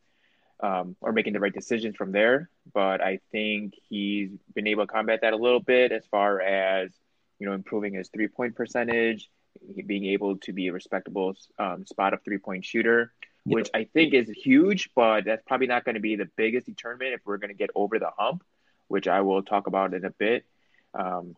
um, 0.62 0.96
or 1.00 1.12
making 1.12 1.32
the 1.32 1.40
right 1.40 1.52
decisions 1.52 1.96
from 1.96 2.12
there. 2.12 2.48
But 2.72 3.02
I 3.02 3.20
think 3.32 3.74
he's 3.88 4.30
been 4.54 4.66
able 4.66 4.86
to 4.86 4.92
combat 4.92 5.20
that 5.22 5.32
a 5.32 5.36
little 5.36 5.60
bit 5.60 5.92
as 5.92 6.04
far 6.06 6.40
as 6.40 6.90
you 7.38 7.46
know 7.46 7.54
improving 7.54 7.94
his 7.94 8.08
three 8.08 8.28
point 8.28 8.54
percentage, 8.54 9.28
being 9.86 10.06
able 10.06 10.36
to 10.38 10.52
be 10.52 10.68
a 10.68 10.72
respectable 10.72 11.34
um, 11.58 11.84
spot 11.86 12.14
up 12.14 12.24
three 12.24 12.38
point 12.38 12.64
shooter, 12.64 13.12
Yep. 13.44 13.54
which 13.56 13.70
I 13.74 13.84
think 13.84 14.14
is 14.14 14.30
huge. 14.30 14.90
But 14.94 15.24
that's 15.24 15.42
probably 15.44 15.66
not 15.66 15.84
going 15.84 15.96
to 15.96 16.00
be 16.00 16.16
the 16.16 16.28
biggest 16.36 16.66
determinant 16.66 17.14
if 17.14 17.20
we're 17.24 17.38
going 17.38 17.50
to 17.50 17.56
get 17.56 17.70
over 17.74 17.98
the 17.98 18.10
hump, 18.16 18.44
which 18.86 19.08
I 19.08 19.22
will 19.22 19.42
talk 19.42 19.66
about 19.66 19.94
in 19.94 20.04
a 20.04 20.10
bit. 20.10 20.44
Um, 20.94 21.34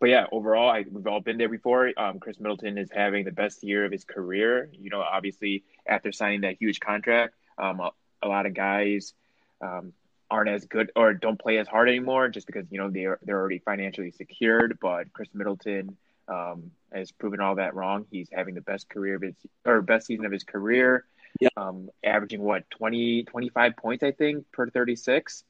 but 0.00 0.08
yeah, 0.08 0.26
overall, 0.32 0.70
I, 0.70 0.84
we've 0.90 1.06
all 1.06 1.20
been 1.20 1.38
there 1.38 1.48
before. 1.48 1.92
Um, 1.96 2.18
Khris 2.18 2.40
Middleton 2.40 2.78
is 2.78 2.90
having 2.90 3.24
the 3.24 3.32
best 3.32 3.62
year 3.62 3.84
of 3.84 3.92
his 3.92 4.04
career. 4.04 4.70
You 4.72 4.90
know, 4.90 5.00
obviously 5.00 5.64
after 5.86 6.12
signing 6.12 6.42
that 6.42 6.56
huge 6.58 6.80
contract, 6.80 7.34
um, 7.58 7.80
a, 7.80 7.90
a 8.22 8.28
lot 8.28 8.46
of 8.46 8.54
guys 8.54 9.14
um, 9.60 9.92
aren't 10.30 10.50
as 10.50 10.64
good 10.64 10.92
or 10.96 11.14
don't 11.14 11.38
play 11.38 11.58
as 11.58 11.68
hard 11.68 11.88
anymore 11.88 12.28
just 12.28 12.46
because 12.46 12.66
you 12.70 12.78
know 12.78 12.90
they're 12.90 13.18
they're 13.22 13.38
already 13.38 13.58
financially 13.58 14.10
secured. 14.10 14.78
But 14.80 15.12
Khris 15.12 15.28
Middleton 15.34 15.96
um, 16.28 16.70
has 16.92 17.12
proven 17.12 17.40
all 17.40 17.56
that 17.56 17.74
wrong. 17.74 18.06
He's 18.10 18.28
having 18.32 18.54
the 18.54 18.60
best 18.60 18.88
career 18.88 19.16
of 19.16 19.22
his 19.22 19.34
or 19.64 19.82
best 19.82 20.06
season 20.06 20.26
of 20.26 20.32
his 20.32 20.44
career. 20.44 21.04
Yep. 21.40 21.52
Um, 21.58 21.90
averaging 22.02 22.40
what 22.40 22.70
20, 22.70 23.24
25 23.24 23.76
points, 23.76 24.02
I 24.02 24.12
think, 24.12 24.50
per 24.52 24.70
thirty 24.70 24.96
six 24.96 25.44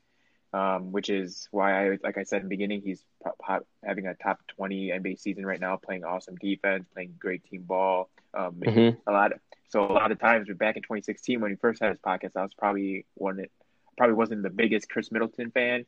um, 0.52 0.92
which 0.92 1.10
is 1.10 1.48
why 1.50 1.92
I, 1.92 1.98
like 2.02 2.16
I 2.18 2.22
said 2.24 2.38
in 2.38 2.44
the 2.44 2.48
beginning, 2.48 2.82
he's 2.82 3.04
po- 3.22 3.34
po- 3.40 3.66
having 3.84 4.06
a 4.06 4.14
top 4.14 4.40
20 4.48 4.88
NBA 4.90 5.18
season 5.18 5.44
right 5.44 5.60
now, 5.60 5.76
playing 5.76 6.04
awesome 6.04 6.36
defense, 6.36 6.86
playing 6.94 7.14
great 7.18 7.44
team 7.44 7.62
ball. 7.62 8.08
Um, 8.34 8.54
Mhm. 8.56 8.96
A 9.06 9.12
lot, 9.12 9.32
of, 9.32 9.40
so 9.68 9.84
a 9.84 9.92
lot 9.92 10.12
of 10.12 10.18
times, 10.18 10.48
back 10.54 10.76
in 10.76 10.82
2016 10.82 11.40
when 11.40 11.50
he 11.50 11.56
first 11.56 11.80
had 11.82 11.90
his 11.90 11.98
podcast, 11.98 12.36
I 12.36 12.42
was 12.42 12.54
probably 12.54 13.04
one 13.14 13.36
that 13.36 13.50
probably 13.96 14.14
wasn't 14.14 14.42
the 14.42 14.50
biggest 14.50 14.88
Khris 14.88 15.10
Middleton 15.10 15.50
fan, 15.50 15.86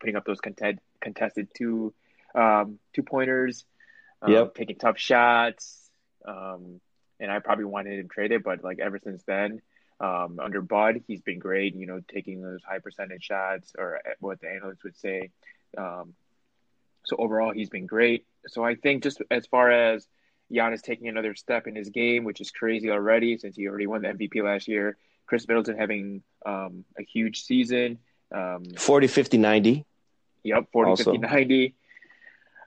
putting 0.00 0.16
up 0.16 0.24
those 0.24 0.40
content, 0.40 0.80
contested 1.00 1.48
two 1.54 1.92
um, 2.34 2.78
two 2.92 3.02
pointers, 3.02 3.64
um, 4.22 4.32
Yep. 4.32 4.54
taking 4.54 4.76
tough 4.76 4.98
shots, 4.98 5.90
um, 6.26 6.80
and 7.18 7.30
I 7.32 7.38
probably 7.40 7.64
wanted 7.64 7.98
him 7.98 8.08
traded, 8.08 8.42
but 8.42 8.62
like 8.62 8.78
ever 8.80 8.98
since 9.02 9.22
then, 9.24 9.62
um, 10.00 10.38
under 10.42 10.60
Bud, 10.62 11.02
he's 11.06 11.20
been 11.20 11.38
great. 11.38 11.74
You 11.74 11.86
know, 11.86 12.00
taking 12.08 12.40
those 12.40 12.62
high 12.62 12.78
percentage 12.78 13.24
shots, 13.24 13.72
or 13.78 14.00
what 14.20 14.40
the 14.40 14.48
analysts 14.48 14.84
would 14.84 14.96
say. 14.96 15.30
Um, 15.76 16.14
so 17.04 17.16
overall, 17.16 17.52
he's 17.52 17.70
been 17.70 17.86
great. 17.86 18.26
So 18.48 18.64
I 18.64 18.74
think 18.74 19.02
just 19.02 19.22
as 19.30 19.46
far 19.46 19.70
as 19.70 20.06
Giannis 20.52 20.82
taking 20.82 21.08
another 21.08 21.34
step 21.34 21.66
in 21.66 21.74
his 21.74 21.90
game, 21.90 22.24
which 22.24 22.40
is 22.40 22.50
crazy 22.50 22.90
already, 22.90 23.36
since 23.38 23.56
he 23.56 23.68
already 23.68 23.86
won 23.86 24.02
the 24.02 24.08
MVP 24.08 24.42
last 24.42 24.68
year. 24.68 24.96
Khris 25.26 25.46
Middleton 25.46 25.76
having 25.76 26.22
um, 26.46 26.84
a 26.98 27.02
huge 27.02 27.42
season. 27.42 27.98
Um, 28.32 28.64
40, 28.78 29.06
50, 29.06 29.38
90. 29.38 29.84
Yep, 30.44 30.68
40, 30.72 30.90
Also. 30.90 31.12
50, 31.12 31.18
90. 31.18 31.74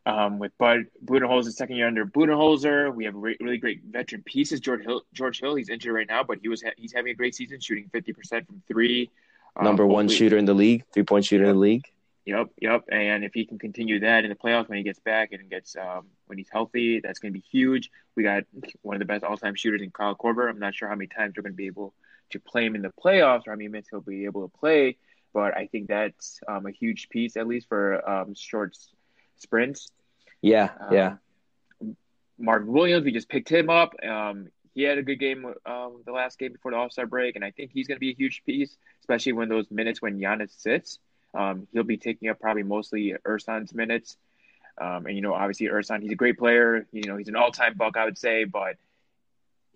Um, 0.05 0.39
with 0.39 0.57
Bud 0.57 0.85
Budenholzer 1.05 1.51
second 1.51 1.75
year 1.75 1.87
under 1.87 2.05
Budenholzer, 2.05 2.93
we 2.93 3.05
have 3.05 3.15
re- 3.15 3.37
really 3.39 3.57
great 3.57 3.81
veteran 3.83 4.23
pieces. 4.23 4.59
George 4.59 4.83
Hill, 4.83 5.03
George 5.13 5.39
Hill, 5.39 5.55
he's 5.55 5.69
injured 5.69 5.93
right 5.93 6.07
now, 6.07 6.23
but 6.23 6.39
he 6.41 6.47
was 6.47 6.63
ha- 6.63 6.73
he's 6.75 6.91
having 6.91 7.11
a 7.11 7.15
great 7.15 7.35
season, 7.35 7.59
shooting 7.59 7.87
fifty 7.91 8.11
percent 8.11 8.47
from 8.47 8.63
three. 8.67 9.11
Um, 9.55 9.65
Number 9.65 9.85
one 9.85 10.07
shooter 10.07 10.37
in 10.37 10.45
the 10.45 10.53
league, 10.55 10.85
three 10.91 11.03
point 11.03 11.25
shooter 11.25 11.43
in 11.43 11.51
the 11.51 11.59
league. 11.59 11.85
Yep, 12.25 12.47
yep. 12.61 12.83
And 12.91 13.23
if 13.23 13.33
he 13.33 13.45
can 13.45 13.57
continue 13.57 13.99
that 14.01 14.23
in 14.23 14.29
the 14.29 14.35
playoffs 14.35 14.69
when 14.69 14.77
he 14.77 14.83
gets 14.83 14.99
back 14.99 15.33
and 15.33 15.49
gets 15.49 15.75
um, 15.75 16.07
when 16.27 16.37
he's 16.37 16.49
healthy, 16.51 16.99
that's 16.99 17.19
going 17.19 17.33
to 17.33 17.39
be 17.39 17.45
huge. 17.51 17.89
We 18.15 18.23
got 18.23 18.43
one 18.83 18.95
of 18.95 18.99
the 18.99 19.05
best 19.05 19.23
all-time 19.23 19.55
shooters 19.55 19.81
in 19.81 19.89
Kyle 19.91 20.15
Korver. 20.15 20.49
I'm 20.49 20.59
not 20.59 20.75
sure 20.75 20.87
how 20.87 20.95
many 20.95 21.07
times 21.07 21.33
we're 21.35 21.43
going 21.43 21.53
to 21.53 21.57
be 21.57 21.65
able 21.65 21.93
to 22.29 22.39
play 22.39 22.65
him 22.65 22.75
in 22.75 22.81
the 22.81 22.91
playoffs 23.03 23.47
or 23.47 23.51
how 23.51 23.55
many 23.55 23.67
minutes 23.67 23.89
he'll 23.89 24.01
be 24.01 24.25
able 24.25 24.47
to 24.47 24.57
play, 24.57 24.97
but 25.33 25.55
I 25.55 25.67
think 25.67 25.87
that's 25.87 26.39
um, 26.47 26.65
a 26.65 26.71
huge 26.71 27.09
piece 27.09 27.37
at 27.37 27.47
least 27.47 27.67
for 27.67 28.07
um, 28.09 28.35
short 28.35 28.77
sprints. 29.41 29.89
Yeah, 30.41 30.69
Um, 30.79 30.93
yeah. 30.93 31.15
Marvin 32.37 32.71
Williams, 32.71 33.05
we 33.05 33.11
just 33.11 33.29
picked 33.29 33.49
him 33.49 33.69
up. 33.69 33.93
Um, 34.03 34.47
he 34.73 34.83
had 34.83 34.97
a 34.97 35.03
good 35.03 35.19
game 35.19 35.45
um, 35.65 36.01
the 36.05 36.11
last 36.11 36.39
game 36.39 36.53
before 36.53 36.71
the 36.71 36.77
All 36.77 36.89
Star 36.89 37.05
break, 37.05 37.35
and 37.35 37.45
I 37.45 37.51
think 37.51 37.71
he's 37.73 37.87
going 37.87 37.97
to 37.97 37.99
be 37.99 38.11
a 38.11 38.15
huge 38.15 38.41
piece, 38.45 38.77
especially 39.01 39.33
when 39.33 39.49
those 39.49 39.69
minutes 39.69 40.01
when 40.01 40.19
Giannis 40.19 40.59
sits. 40.59 40.99
Um, 41.33 41.67
he'll 41.71 41.83
be 41.83 41.97
taking 41.97 42.29
up 42.29 42.39
probably 42.39 42.63
mostly 42.63 43.15
Ersan's 43.25 43.73
minutes. 43.73 44.17
Um, 44.79 45.05
and 45.05 45.15
you 45.15 45.21
know, 45.21 45.33
obviously 45.33 45.67
Ersan, 45.67 46.01
he's 46.01 46.11
a 46.11 46.15
great 46.15 46.37
player. 46.37 46.87
You 46.91 47.03
know, 47.07 47.17
he's 47.17 47.27
an 47.27 47.35
all-time 47.35 47.75
buck, 47.77 47.97
I 47.97 48.05
would 48.05 48.17
say, 48.17 48.45
but 48.45 48.77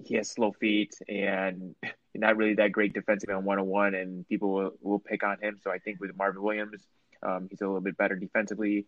he 0.04 0.16
has 0.16 0.30
slow 0.30 0.52
feet 0.52 0.96
and 1.08 1.76
not 2.16 2.38
really 2.38 2.56
that 2.56 2.72
great 2.72 2.94
defensively 2.94 3.36
on 3.36 3.44
one-on-one, 3.44 3.94
and 3.94 4.28
people 4.28 4.54
will, 4.54 4.72
will 4.82 5.00
pick 5.00 5.24
on 5.24 5.38
him. 5.42 5.60
So 5.64 5.72
I 5.72 5.80
think 5.80 6.00
with 6.00 6.16
Marvin 6.16 6.42
Williams, 6.42 6.82
um, 7.22 7.48
he's 7.50 7.62
a 7.62 7.66
little 7.66 7.82
bit 7.82 7.98
better 7.98 8.16
defensively. 8.16 8.86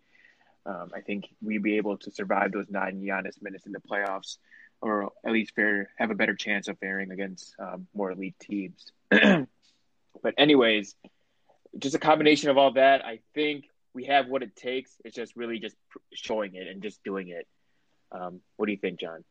Um, 0.67 0.91
I 0.93 1.01
think 1.01 1.29
we'd 1.41 1.63
be 1.63 1.77
able 1.77 1.97
to 1.99 2.11
survive 2.11 2.51
those 2.51 2.69
nine 2.69 3.01
Giannis 3.01 3.41
minutes 3.41 3.65
in 3.65 3.71
the 3.71 3.79
playoffs, 3.79 4.37
or 4.81 5.11
at 5.25 5.31
least 5.31 5.53
have 5.97 6.11
a 6.11 6.15
better 6.15 6.35
chance 6.35 6.67
of 6.67 6.77
faring 6.79 7.11
against 7.11 7.55
um, 7.57 7.87
more 7.95 8.11
elite 8.11 8.35
teams. 8.39 8.91
but 9.09 10.33
anyways, 10.37 10.95
just 11.79 11.95
a 11.95 11.99
combination 11.99 12.49
of 12.49 12.57
all 12.57 12.73
that. 12.73 13.05
I 13.05 13.19
think 13.33 13.65
we 13.93 14.05
have 14.05 14.27
what 14.27 14.43
it 14.43 14.55
takes. 14.55 14.91
It's 15.05 15.15
just 15.15 15.35
really 15.35 15.59
just 15.59 15.75
showing 16.13 16.55
it 16.55 16.67
and 16.67 16.83
just 16.83 17.03
doing 17.03 17.29
it. 17.29 17.47
Um, 18.11 18.41
what 18.57 18.65
do 18.65 18.71
you 18.73 18.77
think, 18.77 18.99
John? 18.99 19.23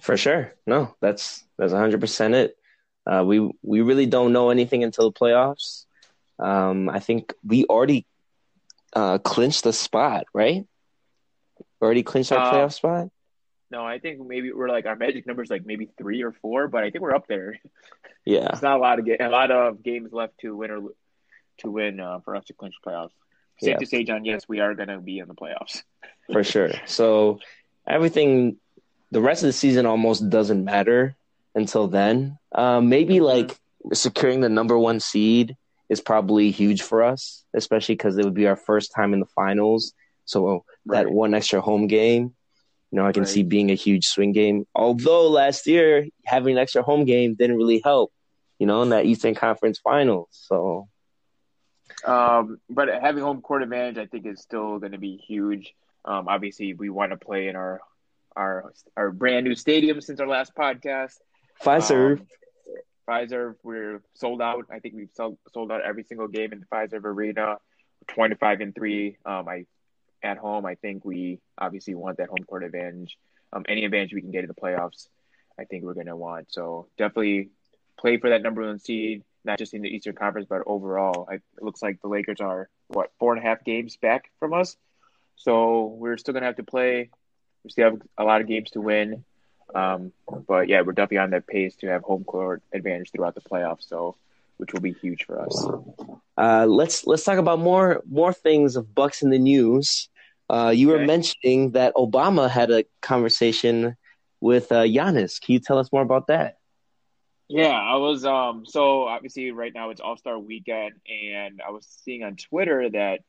For 0.00 0.16
sure. 0.16 0.54
No, 0.66 0.94
that's 1.00 1.44
that's 1.58 1.72
100% 1.72 2.34
it. 2.34 2.56
Uh, 3.04 3.24
we 3.26 3.50
we 3.62 3.80
really 3.80 4.06
don't 4.06 4.32
know 4.32 4.50
anything 4.50 4.84
until 4.84 5.10
the 5.10 5.18
playoffs. 5.18 5.84
Um, 6.38 6.88
I 6.88 7.00
think 7.00 7.34
we 7.44 7.64
already 7.64 8.06
uh, 8.94 9.18
clinched 9.18 9.64
the 9.64 9.72
spot, 9.72 10.26
right? 10.34 10.64
Already 11.80 12.02
clinched 12.02 12.32
our 12.32 12.38
Uh, 12.38 12.52
playoff 12.52 12.72
spot. 12.74 13.08
No, 13.70 13.84
I 13.84 13.98
think 13.98 14.20
maybe 14.20 14.52
we're 14.52 14.68
like 14.68 14.84
our 14.86 14.96
magic 14.96 15.26
numbers 15.26 15.48
like 15.50 15.64
maybe 15.64 15.88
three 15.98 16.22
or 16.22 16.32
four, 16.32 16.68
but 16.68 16.84
I 16.84 16.90
think 16.90 17.02
we're 17.02 17.14
up 17.14 17.26
there. 17.26 17.58
Yeah, 18.24 18.50
It's 18.52 18.62
not 18.62 18.76
a 18.76 18.80
lot 18.80 19.00
of 19.00 19.04
ga- 19.04 19.16
a 19.18 19.28
lot 19.28 19.50
of 19.50 19.82
games 19.82 20.12
left 20.12 20.38
to 20.42 20.54
win 20.54 20.70
or 20.70 20.80
to 21.58 21.70
win 21.72 21.98
uh, 21.98 22.20
for 22.20 22.36
us 22.36 22.44
to 22.44 22.52
clinch 22.52 22.76
playoffs. 22.86 23.10
Safe 23.60 23.70
Yeah. 23.70 23.76
to 23.78 23.86
say, 23.86 24.04
John, 24.04 24.24
yes, 24.24 24.46
we 24.46 24.60
are 24.60 24.74
going 24.76 24.90
to 24.90 25.00
be 25.00 25.18
in 25.18 25.26
the 25.26 25.34
playoffs. 25.34 25.82
for 26.32 26.44
sure. 26.44 26.70
So 26.86 27.40
everything, 27.84 28.58
the 29.10 29.20
rest 29.20 29.42
of 29.42 29.48
the 29.48 29.52
season 29.52 29.86
almost 29.86 30.30
doesn't 30.30 30.64
matter 30.64 31.16
until 31.56 31.88
then. 31.88 32.38
Um, 32.52 32.88
maybe 32.88 33.16
Mhm. 33.16 33.22
like 33.22 33.58
securing 33.92 34.40
the 34.40 34.48
number 34.48 34.78
one 34.78 35.00
seed 35.00 35.56
is 35.92 36.00
probably 36.00 36.50
huge 36.50 36.80
for 36.82 36.98
us, 37.12 37.44
especially 37.54 37.94
because 37.96 38.16
it 38.18 38.24
would 38.24 38.34
be 38.42 38.46
our 38.52 38.56
first 38.70 38.92
time 38.96 39.12
in 39.14 39.20
the 39.20 39.32
finals. 39.40 39.92
So 40.24 40.64
that 40.94 41.06
Right. 41.06 41.14
one 41.22 41.34
extra 41.34 41.60
home 41.60 41.86
game, 41.86 42.24
you 42.90 42.96
know, 42.96 43.06
I 43.06 43.12
can 43.12 43.24
Right. 43.24 43.32
see 43.34 43.42
being 43.42 43.70
a 43.70 43.74
huge 43.86 44.06
swing 44.06 44.32
game. 44.32 44.66
Although 44.74 45.28
last 45.28 45.66
year 45.66 46.06
having 46.24 46.54
an 46.56 46.62
extra 46.64 46.82
home 46.82 47.04
game 47.04 47.34
didn't 47.34 47.56
really 47.62 47.80
help, 47.84 48.12
you 48.58 48.66
know, 48.66 48.82
in 48.82 48.90
that 48.90 49.04
Eastern 49.06 49.34
Conference 49.34 49.78
Finals. 49.78 50.28
So 50.32 50.88
Um, 52.06 52.58
but 52.68 52.88
having 52.88 53.22
home 53.22 53.40
court 53.42 53.62
advantage, 53.62 53.98
I 53.98 54.06
think, 54.06 54.26
is 54.26 54.40
still 54.40 54.78
going 54.78 54.92
to 54.92 54.98
be 54.98 55.16
huge. 55.16 55.74
Um, 56.04 56.26
obviously, 56.28 56.74
we 56.74 56.88
want 56.90 57.12
to 57.12 57.16
play 57.18 57.48
in 57.48 57.56
our 57.56 57.80
our 58.34 58.72
our 58.96 59.10
brand 59.12 59.44
new 59.46 59.54
stadium 59.54 60.00
since 60.00 60.18
our 60.20 60.26
last 60.26 60.54
podcast. 60.54 61.14
Fiserv, 61.62 62.20
Um, 62.20 62.26
Fiserv, 63.08 63.56
we're 63.62 64.02
sold 64.14 64.40
out. 64.42 64.66
I 64.70 64.78
think 64.78 64.94
we've 64.94 65.10
sold, 65.14 65.38
sold 65.52 65.72
out 65.72 65.82
every 65.82 66.04
single 66.04 66.28
game 66.28 66.52
in 66.52 66.60
the 66.60 66.66
Fiserv 66.66 67.04
Arena. 67.04 67.58
Twenty 68.08 68.34
five 68.34 68.60
and 68.60 68.74
three. 68.74 69.16
Um, 69.24 69.48
I 69.48 69.66
at 70.22 70.38
home. 70.38 70.66
I 70.66 70.74
think 70.76 71.04
we 71.04 71.40
obviously 71.58 71.94
want 71.94 72.18
that 72.18 72.28
home 72.28 72.44
court 72.46 72.64
advantage. 72.64 73.16
Um, 73.52 73.64
any 73.68 73.84
advantage 73.84 74.14
we 74.14 74.20
can 74.20 74.30
get 74.30 74.44
in 74.44 74.48
the 74.48 74.54
playoffs, 74.54 75.08
I 75.58 75.64
think 75.64 75.84
we're 75.84 75.94
going 75.94 76.06
to 76.06 76.16
want. 76.16 76.52
So 76.52 76.88
definitely 76.96 77.50
play 77.98 78.16
for 78.18 78.30
that 78.30 78.42
number 78.42 78.62
one 78.62 78.78
seed, 78.78 79.24
not 79.44 79.58
just 79.58 79.74
in 79.74 79.82
the 79.82 79.88
Eastern 79.88 80.14
Conference, 80.14 80.46
but 80.48 80.62
overall. 80.66 81.28
I, 81.30 81.34
it 81.34 81.42
looks 81.60 81.82
like 81.82 82.00
the 82.00 82.08
Lakers 82.08 82.40
are 82.40 82.68
what 82.88 83.12
four 83.18 83.34
and 83.34 83.44
a 83.44 83.46
half 83.46 83.64
games 83.64 83.96
back 83.96 84.30
from 84.38 84.54
us. 84.54 84.76
So 85.36 85.86
we're 85.86 86.16
still 86.18 86.32
going 86.32 86.42
to 86.42 86.46
have 86.46 86.56
to 86.56 86.64
play. 86.64 87.10
We 87.64 87.70
still 87.70 87.90
have 87.90 88.02
a 88.18 88.24
lot 88.24 88.40
of 88.40 88.48
games 88.48 88.70
to 88.72 88.80
win. 88.80 89.24
Um, 89.74 90.12
but 90.46 90.68
yeah, 90.68 90.82
we're 90.82 90.92
definitely 90.92 91.18
on 91.18 91.30
that 91.30 91.46
pace 91.46 91.74
to 91.76 91.88
have 91.88 92.02
home 92.02 92.24
court 92.24 92.62
advantage 92.72 93.10
throughout 93.10 93.34
the 93.34 93.40
playoffs. 93.40 93.88
So, 93.88 94.16
which 94.58 94.72
will 94.72 94.80
be 94.80 94.92
huge 94.92 95.24
for 95.24 95.40
us. 95.40 95.66
Uh, 96.36 96.66
let's 96.66 97.06
let's 97.06 97.24
talk 97.24 97.38
about 97.38 97.58
more 97.58 98.02
more 98.08 98.32
things 98.32 98.76
of 98.76 98.94
Bucks 98.94 99.22
in 99.22 99.30
the 99.30 99.38
news. 99.38 100.08
Uh, 100.48 100.72
you 100.74 100.88
were 100.88 100.98
mentioning 100.98 101.70
that 101.72 101.94
Obama 101.94 102.50
had 102.50 102.70
a 102.70 102.84
conversation 103.00 103.96
with 104.40 104.70
uh, 104.70 104.82
Giannis. 104.82 105.40
Can 105.40 105.54
you 105.54 105.60
tell 105.60 105.78
us 105.78 105.90
more 105.92 106.02
about 106.02 106.26
that? 106.26 106.58
Yeah, 107.48 107.68
I 107.68 107.96
was 107.96 108.24
um 108.24 108.64
so 108.66 109.02
obviously 109.04 109.50
right 109.50 109.72
now 109.74 109.90
it's 109.90 110.00
All 110.00 110.16
Star 110.16 110.38
Weekend, 110.38 110.94
and 111.06 111.60
I 111.66 111.70
was 111.70 111.86
seeing 112.04 112.22
on 112.22 112.36
Twitter 112.36 112.88
that 112.90 113.20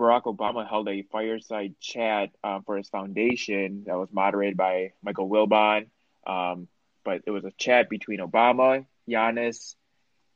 Barack 0.00 0.22
Obama 0.22 0.66
held 0.66 0.88
a 0.88 1.02
fireside 1.02 1.74
chat 1.78 2.30
uh, 2.42 2.60
for 2.64 2.78
his 2.78 2.88
foundation 2.88 3.84
that 3.86 3.98
was 3.98 4.08
moderated 4.10 4.56
by 4.56 4.92
Michael 5.02 5.28
Wilbon. 5.28 5.88
Um, 6.26 6.68
but 7.04 7.20
it 7.26 7.30
was 7.30 7.44
a 7.44 7.50
chat 7.52 7.90
between 7.90 8.20
Obama, 8.20 8.86
Giannis, 9.08 9.74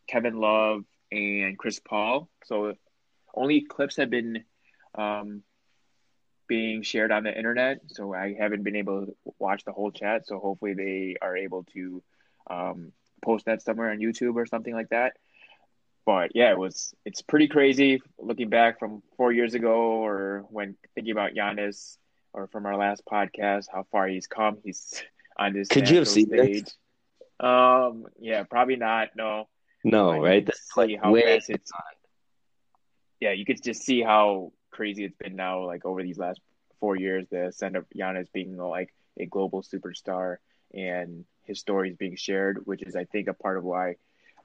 Kevin 0.07 0.37
Love, 0.37 0.85
and 1.11 1.57
Chris 1.57 1.81
Paul. 1.81 2.29
So 2.45 2.75
only 3.35 3.63
clips 3.63 3.97
have 3.97 4.11
been 4.11 4.45
um, 4.95 5.43
being 6.47 6.83
shared 6.83 7.11
on 7.11 7.25
the 7.25 7.37
internet. 7.37 7.81
So 7.87 8.13
I 8.13 8.35
haven't 8.39 8.65
been 8.65 8.77
able 8.77 9.07
to 9.07 9.17
watch 9.39 9.65
the 9.65 9.73
whole 9.73 9.91
chat. 9.91 10.27
So 10.27 10.39
hopefully 10.41 10.75
they 10.75 11.17
are 11.23 11.37
able 11.37 11.65
to 11.73 12.03
um, 12.51 12.93
post 13.23 13.47
that 13.47 13.63
somewhere 13.63 13.91
on 13.91 13.99
YouTube 13.99 14.35
or 14.35 14.45
something 14.45 14.75
like 14.75 14.91
that. 14.91 15.15
But 16.07 16.33
yeah, 16.35 16.51
it 16.51 16.59
was 16.59 16.95
it's 17.05 17.23
pretty 17.23 17.49
crazy 17.49 18.03
looking 18.19 18.51
back 18.51 18.79
from 18.79 19.03
four 19.17 19.33
years 19.33 19.55
ago 19.55 20.05
or 20.05 20.45
when 20.51 20.77
thinking 20.95 21.13
about 21.13 21.33
Giannis 21.33 21.97
or 22.33 22.47
from 22.49 22.67
our 22.67 22.77
last 22.77 23.03
podcast, 23.11 23.67
how 23.73 23.87
far 23.91 24.07
he's 24.09 24.27
come. 24.27 24.59
He's 24.65 25.03
on 25.39 25.53
this 25.53 25.69
Could 25.69 25.89
you 25.89 25.97
have 25.97 26.09
seen 26.09 26.29
this? 26.29 26.77
Um, 27.41 28.07
yeah, 28.19 28.45
probably 28.45 28.77
not. 28.77 29.09
No, 29.17 29.49
No, 29.83 30.21
right? 30.21 30.41
you 30.41 30.47
This 30.47 30.57
is 30.57 30.71
see 30.75 30.81
like 30.81 31.03
how 31.03 31.15
fast 31.15 31.51
it's 31.51 31.73
yeah, 33.21 33.33
you 33.33 33.47
could 33.47 33.63
just 33.63 33.83
see 33.83 34.03
how 34.03 34.53
crazy 34.71 35.05
it's 35.05 35.17
been 35.17 35.37
now, 35.37 35.65
like 35.65 35.85
over 35.87 36.03
these 36.03 36.19
last 36.19 36.41
four 36.81 36.97
years, 36.97 37.27
the 37.31 37.47
ascent 37.47 37.77
of 37.77 37.87
Giannis 37.97 38.27
being 38.33 38.57
like 38.59 38.93
a 39.19 39.25
global 39.27 39.63
superstar 39.63 40.37
and 40.75 41.25
his 41.45 41.61
stories 41.61 41.97
being 41.97 42.17
shared, 42.17 42.67
which 42.67 42.83
is 42.83 42.97
I 42.97 43.05
think 43.05 43.29
a 43.29 43.33
part 43.35 43.57
of 43.57 43.65
why, 43.65 43.97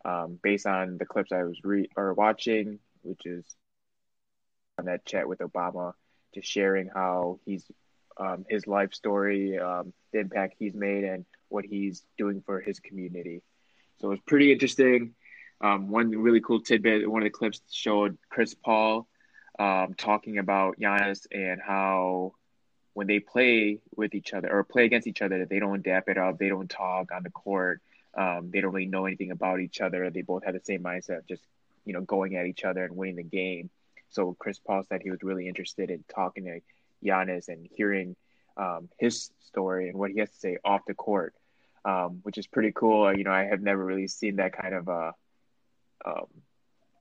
um, 0.06 0.40
based 0.42 0.66
on 0.66 0.98
the 0.98 1.06
clips 1.06 1.32
I 1.32 1.44
was 1.44 1.60
re 1.64 1.90
or 1.96 2.14
watching, 2.14 2.80
which 3.02 3.26
is 3.26 3.46
on 4.78 4.86
that 4.86 5.06
chat 5.06 5.28
with 5.28 5.40
Obama, 5.40 5.94
just 6.34 6.48
sharing 6.48 6.88
how 6.88 7.40
he's 7.46 7.66
um, 8.18 8.46
his 8.50 8.68
life 8.68 8.94
story, 8.94 9.58
um, 9.58 9.94
the 10.12 10.20
impact 10.20 10.56
he's 10.60 10.74
made, 10.74 11.04
and 11.04 11.26
what 11.48 11.66
he's 11.66 12.04
doing 12.18 12.42
for 12.46 12.60
his 12.60 12.80
community. 12.80 13.42
So 14.00 14.12
it's 14.12 14.22
pretty 14.26 14.52
interesting. 14.52 15.16
Um, 15.62 15.90
one 15.90 16.12
really 16.12 16.42
cool 16.42 16.62
tidbit, 16.62 17.10
one 17.10 17.22
of 17.22 17.26
the 17.26 17.38
clips 17.38 17.62
showed 17.70 18.18
Chris 18.30 18.54
Paul 18.54 19.08
um, 19.58 19.94
talking 19.98 20.38
about 20.38 20.80
Giannis 20.80 21.28
and 21.32 21.60
how 21.62 22.34
when 22.94 23.08
they 23.08 23.20
play 23.20 23.80
with 23.96 24.16
each 24.16 24.34
other 24.34 24.50
or 24.52 24.64
play 24.64 24.86
against 24.86 25.08
each 25.08 25.22
other, 25.22 25.46
they 25.46 25.60
don't 25.60 25.84
dap 25.84 26.08
it 26.08 26.18
up, 26.18 26.38
they 26.38 26.50
don't 26.50 26.70
talk 26.70 27.12
on 27.12 27.24
the 27.24 27.30
court, 27.30 27.82
um, 28.20 28.52
they 28.52 28.60
don't 28.60 28.74
really 28.74 28.86
know 28.86 29.06
anything 29.06 29.32
about 29.32 29.62
each 29.62 29.80
other. 29.80 30.10
They 30.10 30.22
both 30.22 30.44
have 30.44 30.54
the 30.54 30.60
same 30.62 30.84
mindset 30.84 31.20
of 31.20 31.28
just 31.28 31.42
you 31.86 31.94
know 31.94 32.02
going 32.02 32.36
at 32.36 32.46
each 32.46 32.66
other 32.66 32.84
and 32.84 32.96
winning 32.96 33.16
the 33.16 33.24
game. 33.24 33.70
So 34.10 34.36
Chris 34.38 34.60
Paul 34.60 34.84
said 34.84 35.02
he 35.02 35.10
was 35.10 35.24
really 35.24 35.48
interested 35.48 35.90
in 35.90 36.04
talking 36.14 36.44
to 36.46 36.60
Giannis 37.04 37.48
and 37.48 37.68
hearing 37.72 38.18
um, 38.58 38.90
his 38.98 39.32
story 39.40 39.88
and 39.88 39.98
what 39.98 40.12
he 40.12 40.20
has 40.20 40.30
to 40.32 40.38
say 40.38 40.58
off 40.66 40.82
the 40.86 40.94
court, 40.94 41.34
um, 41.86 42.20
which 42.24 42.38
is 42.38 42.46
pretty 42.46 42.74
cool. 42.74 43.16
You 43.16 43.24
know, 43.24 43.32
I 43.32 43.46
have 43.46 43.62
never 43.62 43.84
really 43.84 44.08
seen 44.08 44.36
that 44.36 44.52
kind 44.52 44.76
of 44.76 44.90
uh, 44.90 45.12
um, 46.06 46.26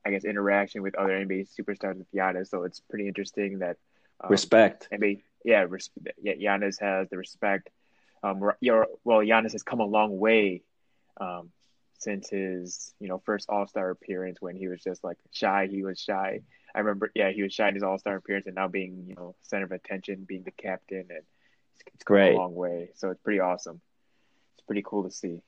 I 0.05 0.11
guess 0.11 0.23
interaction 0.23 0.83
with 0.83 0.95
other 0.95 1.11
NBA 1.11 1.49
superstars 1.53 1.97
with 1.97 2.11
Giannis. 2.13 2.47
So 2.47 2.63
it's 2.63 2.79
pretty 2.79 3.09
interesting 3.09 3.59
that 3.59 3.75
um, 4.21 4.31
respect. 4.31 4.87
NBA, 4.93 5.23
yeah, 5.43 5.65
res- 5.67 5.89
yeah, 6.21 6.35
Giannis 6.35 6.79
has 6.79 7.09
the 7.09 7.17
respect. 7.17 7.69
Um, 8.23 8.39
well, 8.39 9.19
Giannis 9.19 9.51
has 9.51 9.63
come 9.63 9.81
a 9.81 9.85
long 9.85 10.17
way 10.17 10.63
um, 11.19 11.51
since 11.99 12.29
his 12.29 12.93
you 12.99 13.07
know 13.07 13.21
first 13.25 13.49
All 13.49 13.67
Star 13.67 13.89
appearance 13.91 14.39
when 14.41 14.55
he 14.55 14.67
was 14.67 14.81
just 14.83 15.03
like 15.03 15.17
shy. 15.31 15.67
He 15.69 15.83
was 15.83 15.99
shy. 15.99 16.41
I 16.75 16.79
remember, 16.79 17.11
yeah, 17.15 17.31
he 17.31 17.43
was 17.43 17.53
shy 17.53 17.67
in 17.69 17.75
his 17.75 17.83
All 17.83 17.97
Star 17.99 18.15
appearance 18.15 18.47
and 18.47 18.55
now 18.55 18.67
being 18.67 19.05
you 19.07 19.15
know 19.15 19.35
center 19.43 19.65
of 19.65 19.71
attention, 19.71 20.25
being 20.27 20.43
the 20.43 20.51
captain, 20.51 21.05
and 21.09 21.23
it's, 21.71 21.83
it's 21.95 22.03
come 22.03 22.17
Right. 22.17 22.25
a 22.25 22.29
long 22.29 22.55
way. 22.55 22.89
So 22.95 23.09
it's 23.11 23.21
pretty 23.21 23.39
awesome. 23.39 23.81
It's 24.57 24.65
pretty 24.65 24.83
cool 24.85 25.03
to 25.03 25.11
see. 25.11 25.41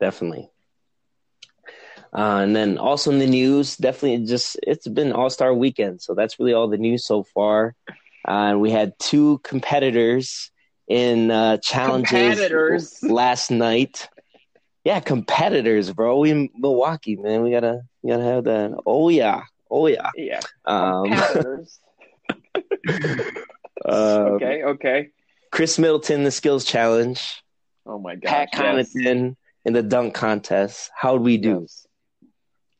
definitely. 0.00 0.50
Uh, 2.12 2.40
and 2.42 2.54
then 2.56 2.78
also 2.78 3.10
in 3.10 3.18
the 3.18 3.26
news, 3.26 3.76
definitely 3.76 4.26
just 4.26 4.58
it's 4.62 4.88
been 4.88 5.12
All 5.12 5.30
Star 5.30 5.54
Weekend, 5.54 6.02
so 6.02 6.14
that's 6.14 6.38
really 6.38 6.52
all 6.54 6.68
the 6.68 6.78
news 6.78 7.04
so 7.04 7.22
far. 7.22 7.74
Uh, 8.26 8.54
we 8.58 8.70
had 8.70 8.98
two 8.98 9.40
competitors 9.44 10.51
in 10.92 11.30
uh, 11.30 11.56
challenges 11.56 13.02
last 13.02 13.50
night. 13.50 14.10
Yeah, 14.84 15.00
competitors, 15.00 15.90
bro. 15.90 16.18
We 16.18 16.30
in 16.30 16.50
Milwaukee, 16.54 17.16
man. 17.16 17.42
We 17.42 17.50
gotta, 17.50 17.80
we 18.02 18.10
gotta 18.10 18.24
have 18.24 18.44
that. 18.44 18.78
Oh 18.84 19.08
yeah, 19.08 19.42
oh 19.70 19.86
yeah. 19.86 20.10
Yeah, 20.14 20.40
Um, 20.66 21.04
competitors. 21.04 21.80
uh, 23.86 23.88
okay, 23.88 24.62
okay. 24.64 25.08
Khris 25.50 25.78
Middleton, 25.78 26.24
the 26.24 26.30
skills 26.30 26.64
challenge. 26.66 27.42
Oh 27.86 27.98
my 27.98 28.16
god, 28.16 28.28
Pat 28.28 28.48
yes. 28.52 28.92
Connaughton 28.92 29.36
in 29.64 29.72
the 29.72 29.82
dunk 29.82 30.12
contest. 30.12 30.90
How'd 30.94 31.22
we 31.22 31.38
do? 31.38 31.60
Yes. 31.62 31.86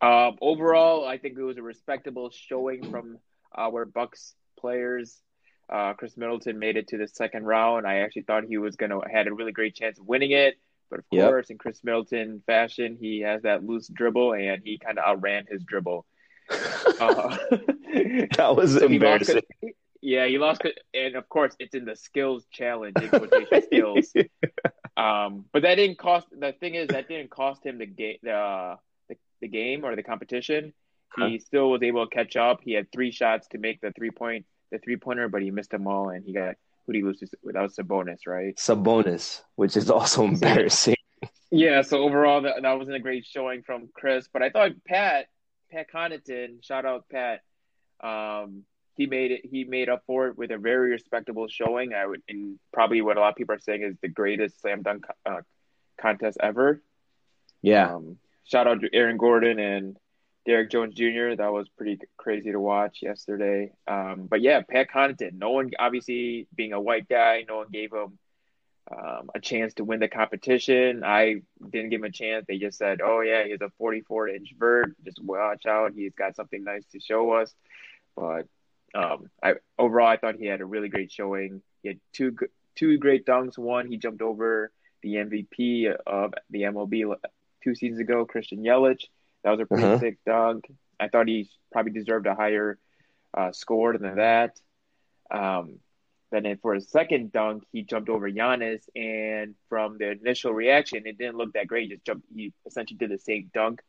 Um, 0.02 0.36
overall, 0.42 1.06
I 1.06 1.16
think 1.16 1.38
it 1.38 1.42
was 1.42 1.56
a 1.56 1.62
respectable 1.62 2.30
showing 2.30 2.90
from 2.90 3.18
our 3.56 3.86
Bucks 3.86 4.34
players. 4.58 5.18
Uh, 5.68 5.94
Khris 5.94 6.16
Middleton 6.16 6.58
made 6.58 6.76
it 6.76 6.88
to 6.88 6.98
the 6.98 7.08
second 7.08 7.44
round. 7.44 7.86
I 7.86 7.98
actually 8.00 8.22
thought 8.22 8.44
he 8.44 8.58
was 8.58 8.76
gonna 8.76 9.00
had 9.10 9.26
a 9.26 9.32
really 9.34 9.52
great 9.52 9.74
chance 9.74 9.98
of 9.98 10.06
winning 10.06 10.32
it, 10.32 10.58
but 10.90 11.00
of 11.00 11.04
Yep. 11.10 11.28
course, 11.30 11.50
in 11.50 11.58
Khris 11.58 11.82
Middleton 11.82 12.42
fashion, 12.46 12.96
he 13.00 13.20
has 13.20 13.42
that 13.42 13.64
loose 13.64 13.88
dribble, 13.88 14.34
and 14.34 14.62
he 14.64 14.78
kind 14.78 14.98
of 14.98 15.04
outran 15.04 15.46
his 15.50 15.62
dribble. 15.64 16.04
Uh, 17.00 17.36
that 18.36 18.54
was 18.54 18.74
so 18.78 18.88
he 18.88 18.98
lost 18.98 19.30
embarrassing. 19.30 19.42
yeah, 20.02 20.26
he 20.26 20.38
lost 20.38 20.62
and 20.94 21.16
of 21.16 21.28
course, 21.28 21.54
it's 21.58 21.74
in 21.74 21.84
the 21.84 21.96
skills 21.96 22.46
challenge, 22.52 23.00
in 23.00 23.08
quotation 23.08 23.62
skills. 23.62 24.12
Um, 24.96 25.46
but 25.52 25.62
that 25.62 25.76
didn't 25.76 25.98
cost. 25.98 26.26
The 26.38 26.52
thing 26.52 26.74
is, 26.74 26.88
that 26.90 27.08
didn't 27.08 27.30
cost 27.30 27.64
him 27.64 27.78
the 27.78 27.86
game, 27.86 28.18
the, 28.22 28.32
uh, 28.32 28.76
the 29.08 29.16
the 29.40 29.48
game 29.48 29.84
or 29.84 29.96
the 29.96 30.02
competition. 30.02 30.74
He 31.16 31.38
still 31.40 31.70
was 31.70 31.82
able 31.82 32.06
to 32.06 32.14
catch 32.14 32.36
up. 32.36 32.60
He 32.62 32.72
had 32.72 32.90
three 32.92 33.10
shots 33.10 33.48
to 33.48 33.58
make 33.58 33.80
the 33.80 33.92
three 33.92 34.10
point 34.10 34.46
the 34.72 34.78
three 34.78 34.96
pointer, 34.96 35.28
but 35.28 35.42
he 35.42 35.50
missed 35.52 35.70
them 35.70 35.86
all, 35.86 36.08
and 36.08 36.24
he 36.24 36.32
got 36.32 36.56
who 36.86 36.92
did 36.92 36.98
he 36.98 37.04
lose 37.04 37.20
to? 37.20 37.26
That 37.44 37.62
was 37.62 37.76
Sabonis, 37.76 38.26
right? 38.26 38.56
Sabonis, 38.56 39.42
which 39.54 39.76
is 39.76 39.90
also 39.90 40.24
embarrassing. 40.34 40.96
Yeah. 41.50 41.82
So 41.82 42.02
overall, 42.02 42.42
that 42.42 42.62
that 42.62 42.72
wasn't 42.78 42.96
a 42.96 43.00
great 43.00 43.24
showing 43.24 43.62
from 43.62 43.88
Khris, 43.96 44.28
but 44.32 44.42
I 44.42 44.50
thought 44.50 44.72
Pat 44.86 45.26
Pat 45.70 45.86
Connaughton, 45.94 46.64
shout 46.64 46.84
out 46.84 47.04
Pat. 47.10 47.40
Um, 48.02 48.64
he 48.96 49.06
made 49.06 49.30
it. 49.30 49.42
He 49.44 49.64
made 49.64 49.88
up 49.88 50.02
for 50.06 50.28
it 50.28 50.36
with 50.36 50.50
a 50.50 50.58
very 50.58 50.90
respectable 50.90 51.48
showing. 51.48 51.94
I 51.94 52.06
would, 52.06 52.22
and 52.28 52.58
probably 52.72 53.00
what 53.00 53.16
a 53.16 53.20
lot 53.20 53.30
of 53.30 53.36
people 53.36 53.54
are 53.54 53.60
saying 53.60 53.82
is 53.82 53.96
the 54.02 54.08
greatest 54.08 54.60
slam 54.60 54.82
dunk 54.82 55.06
uh, 55.24 55.40
contest 56.00 56.38
ever. 56.40 56.82
Yeah, 57.62 57.94
Um, 57.94 58.18
shout 58.44 58.66
out 58.66 58.80
to 58.80 58.88
Aaron 58.92 59.16
Gordon 59.16 59.58
and 59.60 59.96
Derrick 60.44 60.70
Jones 60.70 60.94
Jr. 60.94 61.36
That 61.36 61.52
was 61.52 61.68
pretty 61.76 62.00
crazy 62.16 62.50
to 62.52 62.58
watch 62.58 62.98
yesterday. 63.02 63.72
Um, 63.86 64.26
but 64.28 64.40
yeah, 64.40 64.62
Pat 64.62 64.88
Connaughton. 64.90 65.34
No 65.34 65.50
one, 65.50 65.70
obviously, 65.78 66.48
being 66.54 66.72
a 66.72 66.80
white 66.80 67.08
guy, 67.08 67.44
no 67.48 67.58
one 67.58 67.68
gave 67.70 67.92
him 67.92 68.18
um, 68.90 69.30
a 69.34 69.40
chance 69.40 69.74
to 69.74 69.84
win 69.84 70.00
the 70.00 70.08
competition. 70.08 71.04
I 71.04 71.42
didn't 71.70 71.90
give 71.90 72.00
him 72.00 72.04
a 72.04 72.10
chance. 72.10 72.44
They 72.48 72.58
just 72.58 72.78
said, 72.78 73.00
"Oh 73.02 73.20
yeah, 73.20 73.44
he's 73.44 73.60
a 73.60 73.70
44 73.78 74.28
inch 74.28 74.54
vert. 74.58 74.96
Just 75.04 75.22
watch 75.22 75.66
out. 75.66 75.92
He's 75.94 76.14
got 76.14 76.34
something 76.34 76.64
nice 76.64 76.84
to 76.92 77.00
show 77.00 77.32
us." 77.32 77.54
But 78.16 78.46
um, 78.94 79.30
I 79.42 79.54
overall, 79.78 80.08
I 80.08 80.16
thought 80.16 80.36
he 80.36 80.46
had 80.46 80.60
a 80.60 80.66
really 80.66 80.88
great 80.88 81.12
showing. 81.12 81.62
He 81.82 81.88
had 81.88 82.00
two 82.12 82.36
two 82.74 82.98
great 82.98 83.24
dunks. 83.24 83.56
One, 83.56 83.86
he 83.86 83.96
jumped 83.96 84.22
over 84.22 84.72
the 85.02 85.14
MVP 85.14 85.94
of 86.06 86.34
the 86.50 86.62
MLB 86.62 87.14
two 87.62 87.74
seasons 87.74 88.00
ago, 88.00 88.24
Christian 88.24 88.64
Yelich. 88.64 89.04
That 89.44 89.50
was 89.50 89.60
a 89.60 89.66
pretty 89.66 89.84
Uh-huh. 89.84 89.98
sick 89.98 90.18
dunk. 90.24 90.64
I 91.00 91.08
thought 91.08 91.28
he 91.28 91.50
probably 91.72 91.92
deserved 91.92 92.26
a 92.26 92.34
higher 92.34 92.78
uh, 93.34 93.50
score 93.52 93.96
than 93.98 94.16
that. 94.16 94.60
Um, 95.30 95.80
then 96.30 96.46
in- 96.46 96.58
for 96.58 96.74
his 96.74 96.88
second 96.88 97.32
dunk, 97.32 97.64
he 97.72 97.82
jumped 97.82 98.08
over 98.08 98.30
Giannis, 98.30 98.82
and 98.94 99.54
from 99.68 99.98
the 99.98 100.10
initial 100.10 100.52
reaction, 100.52 101.06
it 101.06 101.18
didn't 101.18 101.36
look 101.36 101.52
that 101.54 101.66
great. 101.66 101.84
He 101.88 101.94
just 101.94 102.04
jumped. 102.04 102.26
He 102.34 102.52
essentially 102.66 102.98
did 102.98 103.10
the 103.10 103.18
same 103.18 103.50
dunk 103.52 103.82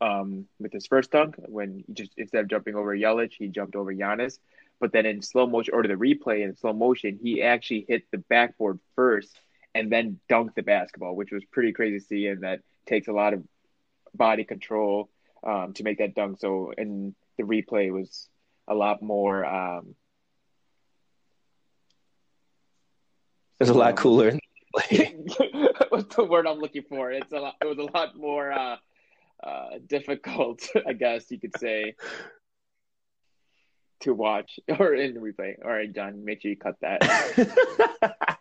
um, 0.00 0.46
with 0.60 0.72
his 0.72 0.86
first 0.86 1.10
dunk 1.10 1.34
when 1.38 1.84
he 1.86 1.92
just 1.92 2.12
instead 2.16 2.40
of 2.42 2.48
jumping 2.48 2.74
over 2.76 2.96
Yelich, 2.96 3.32
he 3.38 3.48
jumped 3.48 3.76
over 3.76 3.92
Giannis. 3.92 4.38
But 4.80 4.92
then 4.92 5.06
in 5.06 5.22
slow 5.22 5.46
motion, 5.46 5.74
or 5.74 5.82
the 5.82 5.94
replay 5.94 6.42
in 6.42 6.56
slow 6.56 6.72
motion, 6.72 7.18
he 7.22 7.42
actually 7.42 7.84
hit 7.88 8.04
the 8.10 8.18
backboard 8.18 8.78
first 8.96 9.38
and 9.74 9.90
then 9.90 10.20
dunked 10.30 10.54
the 10.54 10.62
basketball, 10.62 11.16
which 11.16 11.32
was 11.32 11.44
pretty 11.46 11.72
crazy 11.72 11.98
to 11.98 12.04
see, 12.04 12.26
and 12.26 12.42
that 12.42 12.60
takes 12.86 13.08
a 13.08 13.12
lot 13.12 13.34
of 13.34 13.42
body 14.14 14.44
control 14.44 15.10
um, 15.42 15.72
to 15.74 15.82
make 15.82 15.98
that 15.98 16.14
dunk. 16.14 16.38
So, 16.40 16.72
and 16.76 17.14
the 17.36 17.44
replay 17.44 17.92
was 17.92 18.28
a 18.68 18.74
lot 18.74 19.02
more. 19.02 19.44
Um, 19.44 19.94
it 23.60 23.64
was 23.64 23.70
a 23.70 23.74
lot 23.74 23.90
um, 23.90 23.96
cooler. 23.96 24.32
what's 25.88 26.16
the 26.16 26.24
word 26.24 26.46
I'm 26.46 26.58
looking 26.58 26.82
for? 26.88 27.12
It's 27.12 27.32
a 27.32 27.38
lot. 27.38 27.54
It 27.60 27.66
was 27.66 27.78
a 27.78 27.96
lot 27.96 28.16
more 28.16 28.52
uh, 28.52 28.76
uh, 29.42 29.70
difficult, 29.86 30.66
I 30.86 30.92
guess 30.92 31.30
you 31.30 31.38
could 31.38 31.56
say, 31.58 31.94
to 34.00 34.14
watch 34.14 34.58
or 34.78 34.94
in 34.94 35.14
the 35.14 35.20
replay. 35.20 35.54
All 35.64 35.70
right, 35.70 35.92
John, 35.92 36.24
make 36.24 36.42
sure 36.42 36.50
you 36.50 36.56
cut 36.56 36.76
that. 36.80 38.38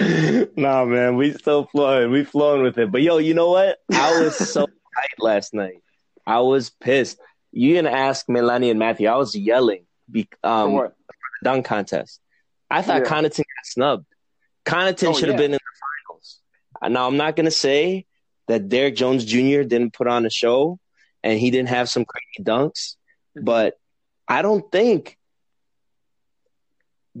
nah, 0.56 0.84
man, 0.84 1.16
we 1.16 1.32
still 1.32 1.64
flowing. 1.66 2.10
We 2.10 2.24
flowing 2.24 2.62
with 2.62 2.78
it. 2.78 2.90
But 2.90 3.02
yo, 3.02 3.18
you 3.18 3.34
know 3.34 3.50
what? 3.50 3.78
I 3.92 4.20
was 4.20 4.36
so 4.36 4.66
tight 4.96 5.18
last 5.18 5.52
night. 5.54 5.82
I 6.26 6.40
was 6.40 6.70
pissed. 6.70 7.18
You 7.52 7.74
gonna 7.74 7.90
ask 7.90 8.28
Melanie 8.28 8.70
and 8.70 8.78
Matthew? 8.78 9.08
I 9.08 9.16
was 9.16 9.34
yelling 9.34 9.84
be, 10.10 10.28
For 10.42 10.48
um 10.48 10.72
what? 10.72 10.94
dunk 11.42 11.66
contest. 11.66 12.20
I 12.70 12.82
thought 12.82 13.02
Yeah. 13.02 13.08
Connaughton 13.08 13.38
got 13.38 13.64
snubbed. 13.64 14.06
Connaughton 14.64 15.08
Oh, 15.08 15.12
should 15.14 15.28
have 15.28 15.34
yeah. 15.40 15.46
been 15.46 15.52
in 15.54 15.58
the 15.58 15.80
finals. 16.08 16.38
Uh, 16.80 16.88
Now 16.88 17.06
I'm 17.06 17.16
not 17.16 17.36
gonna 17.36 17.50
say 17.50 18.06
that 18.48 18.68
Derrick 18.68 18.94
Jones 18.96 19.24
Jr. 19.24 19.62
didn't 19.62 19.92
put 19.92 20.06
on 20.06 20.24
a 20.26 20.30
show 20.30 20.78
and 21.22 21.38
he 21.38 21.50
didn't 21.50 21.68
have 21.70 21.88
some 21.88 22.04
crazy 22.04 22.42
dunks, 22.42 22.96
Mhm. 23.36 23.44
but 23.44 23.74
I 24.28 24.42
don't 24.42 24.70
think 24.70 25.16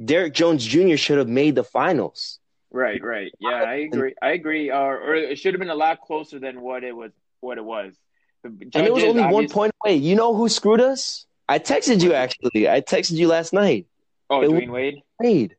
Derrick 0.02 0.34
Jones 0.34 0.64
Jr. 0.64 0.96
should 0.96 1.18
have 1.18 1.28
made 1.28 1.54
the 1.56 1.64
finals. 1.64 2.38
Right, 2.72 3.02
right. 3.02 3.32
Yeah, 3.40 3.62
I 3.62 3.74
agree. 3.76 4.14
I 4.22 4.30
agree. 4.30 4.70
Uh, 4.70 4.78
or 4.80 5.14
it 5.14 5.38
should 5.38 5.54
have 5.54 5.58
been 5.60 5.70
a 5.70 5.74
lot 5.74 6.00
closer 6.00 6.38
than 6.38 6.60
what 6.60 6.84
it 6.84 6.94
was. 6.94 7.10
What 7.40 7.58
it 7.58 7.64
was. 7.64 7.94
The 8.42 8.48
And 8.48 8.86
it 8.86 8.92
was 8.92 9.02
judges 9.02 9.20
only 9.20 9.32
one 9.34 9.48
point 9.48 9.72
away. 9.84 9.96
You 9.96 10.14
know 10.14 10.34
who 10.34 10.48
screwed 10.48 10.80
us? 10.80 11.26
I 11.48 11.58
texted 11.58 12.02
you 12.02 12.12
actually. 12.14 12.68
I 12.68 12.80
texted 12.80 13.12
you 13.16 13.28
last 13.28 13.52
night. 13.52 13.86
Oh, 14.28 14.42
it- 14.42 14.50
Dwyane 14.50 14.70
Wade. 14.70 15.02
Wade. 15.20 15.56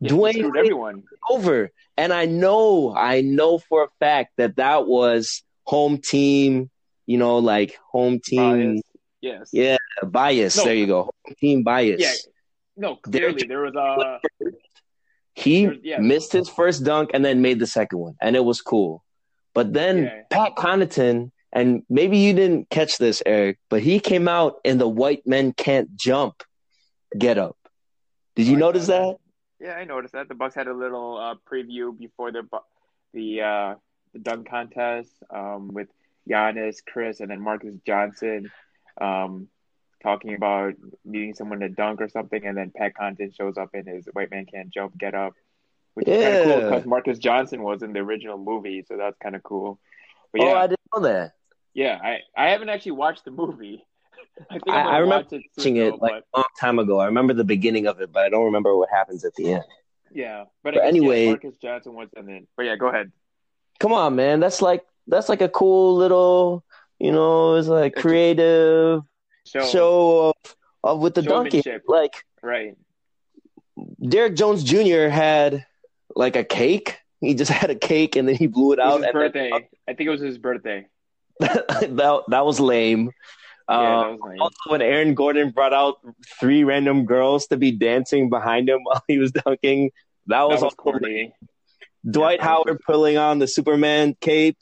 Yeah, 0.00 0.10
Dwyane 0.10 0.32
screwed 0.34 0.54
Wade 0.54 0.64
everyone. 0.64 1.02
over. 1.30 1.70
And 1.96 2.12
I 2.12 2.26
know, 2.26 2.92
I 2.94 3.20
know 3.20 3.58
for 3.58 3.84
a 3.84 3.88
fact 4.00 4.32
that 4.36 4.56
that 4.56 4.86
was 4.86 5.42
home 5.62 5.98
team, 5.98 6.70
you 7.06 7.18
know, 7.18 7.38
like 7.38 7.78
home 7.92 8.18
team 8.18 8.74
Bias. 8.76 8.82
Yes. 9.20 9.50
Yeah. 9.52 9.76
bias. 10.02 10.56
No. 10.56 10.64
There 10.64 10.74
you 10.74 10.86
go. 10.86 11.02
Home 11.24 11.34
team 11.38 11.62
bias. 11.62 12.00
Yeah. 12.00 12.12
No, 12.76 12.96
clearly 12.96 13.46
there 13.46 13.60
was 13.62 13.74
a. 13.76 14.18
He 15.34 15.68
yeah. 15.82 15.98
missed 15.98 16.32
his 16.32 16.48
first 16.48 16.84
dunk 16.84 17.10
and 17.12 17.24
then 17.24 17.42
made 17.42 17.58
the 17.58 17.66
second 17.66 17.98
one, 17.98 18.14
and 18.20 18.36
it 18.36 18.44
was 18.44 18.60
cool. 18.60 19.04
But 19.54 19.72
then 19.72 20.04
Yeah. 20.04 20.22
Pat 20.30 20.54
Connaughton, 20.56 21.30
and 21.52 21.82
maybe 21.88 22.18
you 22.18 22.32
didn't 22.32 22.70
catch 22.70 22.98
this, 22.98 23.22
Eric, 23.26 23.58
but 23.68 23.82
he 23.82 24.00
came 24.00 24.28
out 24.28 24.56
in 24.64 24.78
the 24.78 24.88
white 24.88 25.26
men 25.26 25.52
can't 25.52 25.94
jump 25.96 26.42
get 27.16 27.38
up. 27.38 27.56
Did 28.36 28.46
you 28.46 28.56
Oh, 28.56 28.58
notice 28.58 28.86
saw 28.86 29.12
that? 29.12 29.16
Yeah, 29.60 29.74
I 29.74 29.84
noticed 29.84 30.14
that 30.14 30.28
the 30.28 30.34
Bucks 30.34 30.54
had 30.54 30.66
a 30.66 30.74
little 30.74 31.16
uh, 31.16 31.34
preview 31.50 31.96
before 31.96 32.32
the 32.32 32.42
the 33.12 33.40
uh, 33.42 33.74
the 34.12 34.18
dunk 34.18 34.48
contest 34.50 35.10
um, 35.30 35.68
with 35.72 35.88
Giannis, 36.28 36.78
Khris, 36.84 37.20
and 37.20 37.30
then 37.30 37.40
Marques 37.40 37.74
Johnson 37.86 38.50
um, 39.00 39.48
talking 40.04 40.34
about 40.34 40.74
needing 41.04 41.34
someone 41.34 41.58
to 41.60 41.68
dunk 41.68 42.00
or 42.00 42.08
something, 42.08 42.46
and 42.46 42.56
then 42.56 42.70
Pat 42.76 42.92
Connaughton 42.94 43.34
shows 43.34 43.56
up 43.58 43.70
in 43.74 43.86
his 43.86 44.06
white 44.12 44.30
man 44.30 44.46
can't 44.46 44.70
jump 44.70 44.96
get 44.96 45.14
up, 45.14 45.34
which 45.94 46.06
is 46.06 46.22
kind 46.22 46.36
of 46.36 46.44
cool 46.44 46.70
because 46.70 46.86
Marques 46.86 47.18
Johnson 47.18 47.62
was 47.62 47.82
in 47.82 47.92
the 47.92 48.00
original 48.00 48.38
movie, 48.38 48.84
so 48.86 48.96
that's 48.96 49.16
kind 49.18 49.34
of 49.34 49.42
cool. 49.42 49.80
But 50.32 50.42
Oh, 50.42 50.48
yeah, 50.50 50.54
I 50.54 50.66
didn't 50.68 50.80
know 50.94 51.02
that. 51.02 51.32
yeah, 51.74 51.98
I, 52.02 52.18
I 52.36 52.50
haven't 52.50 52.68
actually 52.68 52.92
watched 52.92 53.24
the 53.24 53.30
movie. 53.32 53.84
I 54.50 54.54
think 54.54 54.68
I'm 54.68 54.86
I- 54.86 54.98
remember 54.98 55.24
watch 55.24 55.32
it 55.32 55.42
Watching 55.56 55.76
it 55.78 55.90
though, 55.90 55.96
like 55.96 56.22
a 56.34 56.38
long 56.38 56.44
time 56.60 56.78
ago. 56.78 57.00
I 57.00 57.06
remember 57.06 57.34
the 57.34 57.44
beginning 57.44 57.86
of 57.88 58.00
it, 58.00 58.12
but 58.12 58.22
I 58.24 58.28
don't 58.28 58.44
remember 58.44 58.76
what 58.76 58.90
happens 58.90 59.24
at 59.24 59.34
the 59.34 59.54
end. 59.54 59.64
Yeah, 60.12 60.44
but, 60.62 60.74
But 60.74 60.74
I 60.74 60.76
guess, 60.76 60.82
yeah, 60.84 60.88
anyway- 60.88 61.26
Marques 61.28 61.56
Johnson 61.62 61.94
was 61.94 62.08
in 62.16 62.28
it. 62.28 62.46
But 62.56 62.66
yeah, 62.66 62.76
go 62.76 62.86
ahead. 62.88 63.10
Come 63.80 63.92
on, 63.92 64.14
man. 64.14 64.38
That's 64.40 64.62
like 64.62 64.84
that's 65.08 65.28
like 65.28 65.40
a 65.42 65.48
cool 65.48 65.96
little 65.96 66.64
You 67.00 67.10
know, 67.12 67.56
it's 67.56 67.66
like 67.68 67.94
creative 67.96 69.02
Show, 69.46 69.64
show 69.66 70.28
of, 70.44 70.56
of 70.82 71.00
with 71.00 71.14
the 71.14 71.22
dunking. 71.22 71.62
Showmanship. 71.62 71.84
Like 71.86 72.14
right. 72.42 72.76
Derrick 74.06 74.36
Jones 74.36 74.62
Jr. 74.64 75.08
had 75.08 75.66
like 76.14 76.36
a 76.36 76.44
cake. 76.44 76.98
He 77.20 77.34
just 77.34 77.50
had 77.62 77.70
a 77.70 77.74
cake 77.74 78.16
and 78.16 78.28
then 78.28 78.36
he 78.36 78.46
blew 78.46 78.72
it 78.72 78.78
It 78.78 78.84
was 78.84 78.92
out. 78.92 78.96
his 78.98 79.04
and 79.04 79.04
then- 79.04 79.12
birthday. 79.12 79.68
I 79.88 79.92
think 79.94 80.06
it 80.06 80.10
was 80.10 80.20
his 80.20 80.38
birthday. 80.38 80.86
that 81.40 82.22
that 82.28 82.46
was 82.46 82.60
lame. 82.60 83.10
Yeah, 83.68 83.74
Uh, 83.74 84.02
that 84.02 84.10
was 84.10 84.20
nice. 84.28 84.38
also, 84.40 84.56
when 84.68 84.82
Aaron 84.82 85.14
Gordon 85.14 85.50
brought 85.50 85.72
out 85.72 85.96
three 86.38 86.64
random 86.64 87.06
girls 87.06 87.46
to 87.48 87.56
be 87.56 87.72
dancing 87.72 88.28
behind 88.30 88.68
him 88.68 88.80
while 88.84 89.02
he 89.08 89.18
was 89.18 89.32
dunking, 89.32 89.90
that 90.26 90.36
That 90.38 90.42
was, 90.48 90.56
was 90.56 90.62
also 90.64 90.76
corny. 90.76 91.32
Dwight 92.08 92.38
Yeah, 92.40 92.46
that 92.46 92.58
was- 92.58 92.64
Howard 92.66 92.80
pulling 92.86 93.16
on 93.18 93.38
the 93.40 93.48
Superman 93.48 94.16
cape, 94.20 94.58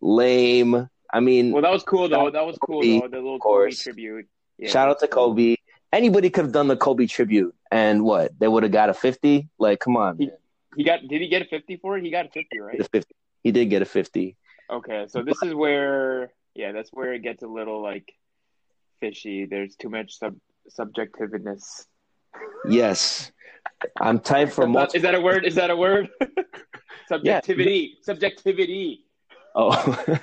lame. 0.00 0.89
I 1.12 1.20
mean, 1.20 1.50
Well, 1.52 1.62
that 1.62 1.72
was 1.72 1.82
cool 1.82 2.08
though. 2.08 2.30
That 2.30 2.46
was 2.46 2.56
cool 2.58 2.82
Kobe, 2.82 3.00
though. 3.00 3.08
The 3.08 3.16
little 3.16 3.38
Kobe 3.38 3.70
tribute. 3.72 4.26
Yeah, 4.58 4.70
shout 4.70 4.88
out 4.88 4.98
to. 5.00 5.08
Kobe. 5.08 5.56
Anybody 5.92 6.30
could 6.30 6.44
have 6.44 6.52
done 6.52 6.68
the 6.68 6.76
Kobe 6.76 7.06
tribute, 7.06 7.54
and 7.72 8.04
what 8.04 8.38
they 8.38 8.46
would 8.46 8.62
have 8.62 8.72
got 8.72 8.90
a 8.90 8.94
fifty. 8.94 9.48
Like, 9.58 9.80
come 9.80 9.96
on, 9.96 10.18
He- 10.18 10.30
He 10.76 10.84
got. 10.84 11.00
Did 11.08 11.20
he 11.20 11.28
get 11.28 11.42
a 11.42 11.46
fifty 11.46 11.76
for 11.78 11.98
it? 11.98 12.04
He 12.04 12.10
got 12.10 12.26
a 12.26 12.28
fifty, 12.28 12.60
right? 12.60 12.78
The 12.78 12.84
50. 12.84 13.14
He 13.42 13.50
did 13.50 13.66
get 13.70 13.82
a 13.82 13.84
fifty. 13.86 14.36
Okay, 14.70 15.06
so 15.08 15.22
this 15.24 15.42
is 15.42 15.52
where, 15.52 16.32
yeah, 16.54 16.70
that's 16.70 16.90
where 16.92 17.12
it 17.14 17.22
gets 17.22 17.42
a 17.42 17.48
little 17.48 17.82
like 17.82 18.12
fishy. 19.00 19.46
There's 19.46 19.74
too 19.74 19.88
much 19.88 20.16
sub 20.16 20.36
subjectiveness. 20.78 21.86
Yes, 22.68 23.32
I'm 24.00 24.20
tight 24.20 24.52
for 24.52 24.68
most. 24.68 24.94
is 24.94 25.02
that 25.02 25.16
a 25.16 25.20
word? 25.20 25.44
Is 25.44 25.56
that 25.56 25.70
a 25.70 25.76
word? 25.76 26.08
Subjectivity. 27.08 27.98
Subjectivity. 28.02 29.04
Oh, 29.56 29.72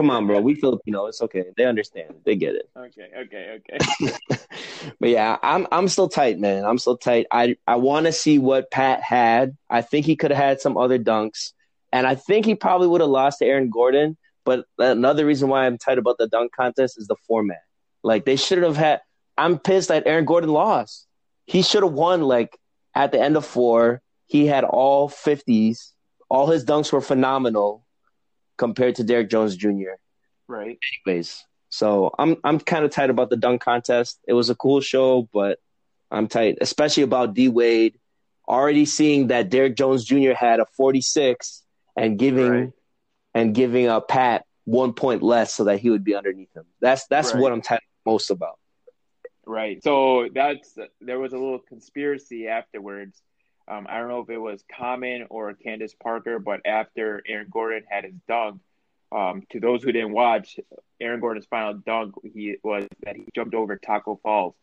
come 0.00 0.10
on, 0.10 0.26
bro. 0.26 0.40
We 0.40 0.54
Filipino. 0.54 1.06
It's 1.06 1.20
okay. 1.20 1.44
They 1.58 1.66
understand. 1.66 2.14
They 2.24 2.34
get 2.34 2.54
it. 2.54 2.70
Okay. 2.74 3.10
Okay. 3.14 3.58
Okay. 3.58 4.16
but 4.98 5.10
yeah, 5.10 5.36
I'm 5.42 5.66
I'm 5.70 5.88
still 5.88 6.08
tight, 6.08 6.38
man. 6.38 6.64
I'm 6.64 6.78
still 6.78 6.96
tight. 6.96 7.26
I 7.30 7.56
I 7.66 7.76
want 7.76 8.06
to 8.06 8.12
see 8.12 8.38
what 8.38 8.70
Pat 8.70 9.02
had. 9.02 9.58
I 9.68 9.82
think 9.82 10.06
he 10.06 10.16
could 10.16 10.30
have 10.30 10.42
had 10.42 10.60
some 10.62 10.78
other 10.78 10.98
dunks, 10.98 11.52
and 11.92 12.06
I 12.06 12.14
think 12.14 12.46
he 12.46 12.54
probably 12.54 12.88
would 12.88 13.02
have 13.02 13.10
lost 13.10 13.40
to 13.40 13.44
Aaron 13.44 13.68
Gordon. 13.68 14.16
But 14.46 14.64
another 14.78 15.26
reason 15.26 15.50
why 15.50 15.66
I'm 15.66 15.76
tight 15.76 15.98
about 15.98 16.16
the 16.16 16.28
dunk 16.28 16.52
contest 16.56 16.98
is 16.98 17.06
the 17.06 17.16
format. 17.28 17.60
Like 18.02 18.24
they 18.24 18.36
should 18.36 18.62
have 18.62 18.78
had. 18.78 19.02
I'm 19.36 19.58
pissed 19.58 19.88
that 19.88 20.06
Aaron 20.06 20.24
Gordon 20.24 20.50
lost. 20.50 21.06
He 21.44 21.60
should 21.60 21.82
have 21.82 21.92
won. 21.92 22.22
Like 22.22 22.56
at 22.94 23.12
the 23.12 23.20
end 23.20 23.36
of 23.36 23.44
four, 23.44 24.00
he 24.28 24.46
had 24.46 24.64
all 24.64 25.10
fifties. 25.10 25.92
All 26.30 26.46
his 26.46 26.64
dunks 26.64 26.90
were 26.90 27.02
phenomenal 27.02 27.84
compared 28.60 28.94
to 28.96 29.02
Derrick 29.04 29.30
Jones 29.30 29.56
Jr 29.56 29.96
Right. 30.46 30.78
anyways. 31.06 31.42
So 31.70 32.12
I'm 32.18 32.36
I'm 32.44 32.58
kind 32.60 32.84
of 32.84 32.90
tight 32.90 33.08
about 33.10 33.30
the 33.30 33.36
dunk 33.36 33.62
contest. 33.62 34.18
It 34.28 34.34
was 34.34 34.50
a 34.50 34.54
cool 34.54 34.80
show, 34.82 35.28
but 35.32 35.58
I'm 36.10 36.28
tight, 36.28 36.58
especially 36.60 37.04
about 37.04 37.32
D 37.34 37.48
Wade. 37.48 37.94
Already 38.46 38.84
seeing 38.84 39.28
that 39.28 39.48
Derrick 39.48 39.76
Jones 39.76 40.04
Jr. 40.04 40.32
had 40.32 40.58
a 40.60 40.66
46 40.76 41.62
and 41.96 42.18
giving 42.18 42.50
Right. 42.50 42.72
and 43.32 43.54
giving 43.54 43.86
a 43.86 44.00
Pat 44.00 44.44
one 44.64 44.92
point 44.92 45.22
less 45.22 45.54
so 45.54 45.64
that 45.64 45.78
he 45.78 45.88
would 45.90 46.04
be 46.04 46.14
underneath 46.16 46.54
him. 46.54 46.66
That's 46.80 47.06
that's 47.06 47.32
Right. 47.32 47.40
what 47.40 47.52
I'm 47.52 47.62
tight 47.62 47.82
most 48.04 48.30
about. 48.30 48.58
Right. 49.46 49.82
So 49.82 50.28
that's 50.34 50.76
there 51.00 51.18
was 51.18 51.32
a 51.32 51.38
little 51.38 51.60
conspiracy 51.60 52.48
afterwards. 52.48 53.22
Um, 53.70 53.86
I 53.88 53.98
don't 53.98 54.08
know 54.08 54.20
if 54.20 54.28
it 54.30 54.38
was 54.38 54.64
Common 54.76 55.26
or 55.30 55.54
Candace 55.54 55.94
Parker, 55.94 56.40
but 56.40 56.60
after 56.66 57.22
Aaron 57.26 57.46
Gordon 57.48 57.84
had 57.88 58.04
his 58.04 58.14
dunk, 58.26 58.60
um, 59.12 59.44
to 59.50 59.60
those 59.60 59.82
who 59.82 59.92
didn't 59.92 60.12
watch, 60.12 60.58
Aaron 61.00 61.20
Gordon's 61.20 61.46
final 61.46 61.74
dunk 61.74 62.14
he 62.34 62.56
was 62.62 62.86
that 63.04 63.16
he 63.16 63.24
jumped 63.34 63.54
over 63.54 63.76
Tacko 63.76 64.20
Falls. 64.22 64.54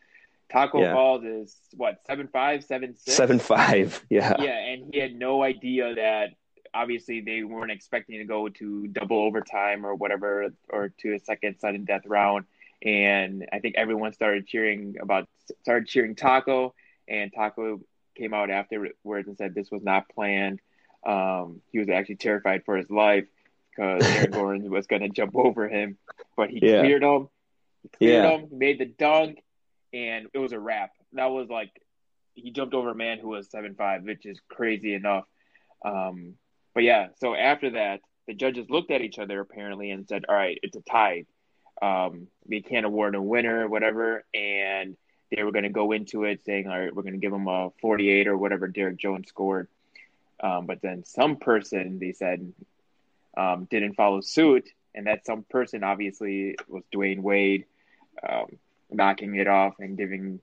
Tacko 0.52 0.82
Yeah. 0.82 0.94
Falls 0.94 1.24
is 1.24 1.56
what 1.76 2.00
seven 2.06 2.28
five, 2.28 2.64
seven 2.64 2.96
six, 2.96 3.16
Seven 3.16 3.40
five, 3.40 4.04
yeah, 4.10 4.36
Yeah, 4.40 4.58
and 4.58 4.94
he 4.94 5.00
had 5.00 5.16
no 5.16 5.42
idea 5.42 5.96
that 5.96 6.32
obviously 6.74 7.22
they 7.22 7.44
weren't 7.44 7.72
expecting 7.72 8.20
to 8.20 8.26
go 8.26 8.50
to 8.50 8.88
double 8.88 9.20
overtime 9.20 9.86
or 9.86 9.96
whatever, 9.96 10.54
or 10.70 10.90
to 11.00 11.14
a 11.14 11.20
second 11.20 11.60
sudden 11.60 11.86
death 11.86 12.06
round. 12.06 12.46
And 12.84 13.48
I 13.52 13.60
think 13.60 13.76
everyone 13.78 14.14
started 14.14 14.48
cheering 14.48 14.96
about 15.02 15.28
started 15.62 15.88
cheering 15.88 16.16
Tacko, 16.16 16.74
and 17.08 17.34
Tacko 17.34 17.82
came 18.18 18.34
out 18.34 18.50
afterwards 18.50 19.28
and 19.28 19.38
said 19.38 19.54
this 19.54 19.72
was 19.72 19.84
not 19.84 20.10
planned. 20.10 20.60
Um, 21.06 21.62
he 21.72 21.80
was 21.80 21.90
actually 21.90 22.16
terrified 22.16 22.66
for 22.66 22.76
his 22.76 22.90
life 22.90 23.26
because 23.70 24.02
Aaron 24.16 24.32
Gordon 24.32 24.70
was 24.70 24.88
going 24.88 25.04
to 25.04 25.10
jump 25.10 25.36
over 25.36 25.70
him, 25.70 25.98
but 26.36 26.50
he 26.50 26.60
Yeah. 26.62 26.80
cleared 26.82 27.04
him. 27.04 27.30
He 27.84 27.90
cleared 27.90 28.24
Yeah. 28.24 28.38
him, 28.38 28.48
made 28.52 28.80
the 28.80 28.86
dunk, 28.86 29.42
and 29.94 30.28
it 30.34 30.40
was 30.40 30.52
a 30.52 30.60
wrap. 30.60 30.92
That 31.14 31.28
was 31.32 31.48
like 31.50 31.72
he 32.34 32.52
jumped 32.52 32.74
over 32.76 32.92
a 32.92 32.96
man 32.96 33.20
who 33.20 33.30
was 33.30 33.50
seven 33.50 33.76
five, 33.76 34.04
which 34.04 34.26
is 34.26 34.40
crazy 34.50 34.94
enough. 34.94 35.26
Um, 35.86 36.36
but 36.74 36.84
yeah, 36.84 37.08
so 37.18 37.34
after 37.34 37.72
that, 37.72 38.02
the 38.28 38.34
judges 38.34 38.70
looked 38.70 38.92
at 38.92 39.02
each 39.02 39.18
other 39.20 39.40
apparently 39.40 39.90
and 39.92 40.08
said, 40.08 40.26
"All 40.28 40.36
right, 40.36 40.60
it's 40.62 40.76
a 40.76 40.82
tie. 40.82 41.26
Um, 41.82 42.28
we 42.46 42.62
can't 42.62 42.86
award 42.86 43.16
a 43.16 43.22
winner, 43.22 43.66
or 43.66 43.70
whatever." 43.70 44.26
And 44.34 44.98
they 45.36 45.44
were 45.44 45.52
going 45.52 45.64
to 45.64 45.70
go 45.70 45.92
into 45.92 46.24
it 46.24 46.44
saying, 46.46 46.68
"All 46.68 46.80
right, 46.80 46.94
we're 46.94 47.04
going 47.04 47.14
to 47.14 47.20
give 47.20 47.34
him 47.34 47.48
a 47.48 47.72
48 47.82 48.28
or 48.28 48.38
whatever 48.38 48.68
Derrick 48.68 48.98
Jones 48.98 49.28
scored." 49.28 49.68
Um, 50.42 50.66
but 50.66 50.82
then 50.82 51.04
some 51.04 51.38
person 51.38 52.00
they 52.00 52.14
said 52.14 52.54
um, 53.36 53.66
didn't 53.70 53.96
follow 53.96 54.22
suit, 54.22 54.70
and 54.96 55.08
that 55.08 55.26
some 55.26 55.44
person 55.44 55.84
obviously 55.84 56.56
was 56.68 56.84
Dwyane 56.94 57.22
Wade, 57.22 57.66
um, 58.28 58.46
knocking 58.92 59.36
it 59.36 59.48
off 59.48 59.76
and 59.80 59.98
giving 59.98 60.40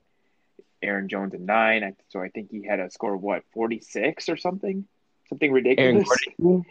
Aaron 0.81 1.09
Jones 1.09 1.33
a 1.33 1.37
nine. 1.37 1.95
So 2.09 2.21
I 2.21 2.29
think 2.29 2.51
he 2.51 2.63
had 2.63 2.79
a 2.79 2.89
score 2.89 3.15
of 3.15 3.21
what 3.21 3.43
46 3.53 4.29
or 4.29 4.37
something, 4.37 4.85
something 5.29 5.51
ridiculous. 5.51 6.07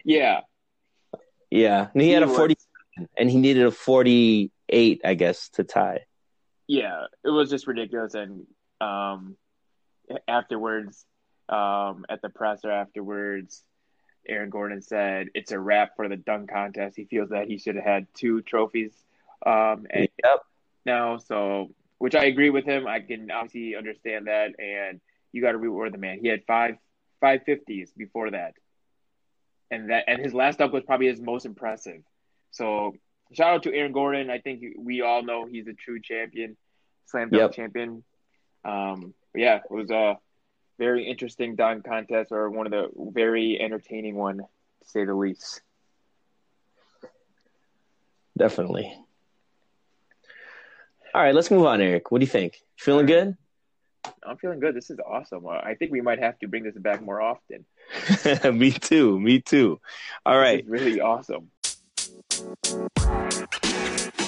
Yeah, 0.04 0.40
yeah, 1.50 1.88
and 1.92 2.02
he 2.02 2.10
had 2.10 2.22
a 2.22 2.26
was- 2.26 2.36
40 2.36 2.56
and 3.16 3.30
he 3.30 3.38
needed 3.38 3.66
a 3.66 3.70
48, 3.70 5.00
I 5.04 5.14
guess, 5.14 5.48
to 5.50 5.64
tie. 5.64 6.04
Yeah, 6.66 7.06
it 7.24 7.30
was 7.30 7.50
just 7.50 7.66
ridiculous. 7.66 8.14
And 8.14 8.46
um, 8.80 9.36
afterwards, 10.28 11.04
um, 11.48 12.04
at 12.08 12.22
the 12.22 12.28
presser 12.30 12.70
afterwards, 12.70 13.62
Aaron 14.26 14.50
Gordon 14.50 14.80
said 14.80 15.28
it's 15.34 15.52
a 15.52 15.58
wrap 15.58 15.96
for 15.96 16.08
the 16.08 16.16
dunk 16.16 16.50
contest. 16.50 16.96
He 16.96 17.04
feels 17.04 17.30
that 17.30 17.46
he 17.46 17.58
should 17.58 17.76
have 17.76 17.84
had 17.84 18.06
two 18.14 18.40
trophies 18.42 18.92
um, 19.44 19.86
and 19.90 20.08
Yep. 20.24 20.40
now, 20.86 21.18
so 21.18 21.70
which 21.98 22.14
I 22.14 22.24
agree 22.24 22.50
with 22.50 22.64
him. 22.64 22.86
I 22.86 23.00
can 23.00 23.30
obviously 23.30 23.76
understand 23.76 24.26
that, 24.26 24.58
and 24.58 25.00
you 25.32 25.42
got 25.42 25.52
to 25.52 25.58
reward 25.58 25.92
the 25.92 25.98
man. 25.98 26.18
He 26.20 26.28
had 26.28 26.44
five 26.46 26.76
five 27.20 27.42
fifties 27.44 27.92
before 27.96 28.30
that, 28.30 28.54
and 29.70 29.90
that 29.90 30.04
and 30.08 30.20
his 30.22 30.34
last 30.34 30.58
dunk 30.58 30.72
was 30.72 30.84
probably 30.84 31.08
his 31.08 31.20
most 31.20 31.44
impressive. 31.46 32.02
So 32.50 32.94
shout 33.34 33.54
out 33.54 33.62
to 33.64 33.74
Aaron 33.74 33.92
Gordon. 33.92 34.30
I 34.30 34.38
think 34.38 34.62
we 34.78 35.02
all 35.02 35.22
know 35.22 35.46
he's 35.46 35.66
a 35.66 35.72
true 35.74 36.00
champion, 36.00 36.56
slam 37.06 37.30
dunk 37.30 37.40
Yep. 37.40 37.52
champion. 37.52 38.04
Um, 38.64 39.14
yeah, 39.34 39.56
it 39.56 39.70
was 39.70 39.90
a 39.90 40.18
very 40.78 41.06
interesting 41.08 41.54
dunk 41.56 41.84
contest, 41.84 42.32
or 42.32 42.50
one 42.50 42.66
of 42.66 42.72
the 42.72 42.88
very 43.12 43.60
entertaining 43.60 44.14
one, 44.16 44.38
to 44.38 44.44
say 44.88 45.04
the 45.04 45.14
least. 45.14 45.62
Definitely. 48.36 48.92
All 51.14 51.22
right, 51.22 51.34
let's 51.34 51.50
move 51.50 51.64
on, 51.66 51.80
Eric. 51.80 52.10
What 52.10 52.18
do 52.18 52.24
you 52.24 52.30
think? 52.30 52.60
Feeling 52.76 53.06
good? 53.06 53.36
I'm 54.26 54.36
feeling 54.36 54.58
good. 54.60 54.74
This 54.74 54.90
is 54.90 54.98
awesome. 54.98 55.46
Uh, 55.46 55.50
I 55.52 55.76
think 55.78 55.92
we 55.92 56.00
might 56.00 56.18
have 56.18 56.38
to 56.40 56.48
bring 56.48 56.64
this 56.64 56.76
back 56.76 57.00
more 57.02 57.22
often. 57.22 57.64
me 58.58 58.70
too. 58.72 59.18
Me 59.20 59.40
too. 59.40 59.80
All 60.26 60.34
This 60.34 60.42
right. 60.42 60.64
is 60.64 60.68
really 60.68 61.00
awesome. 61.00 61.50
Thank 62.34 64.18
you. 64.18 64.23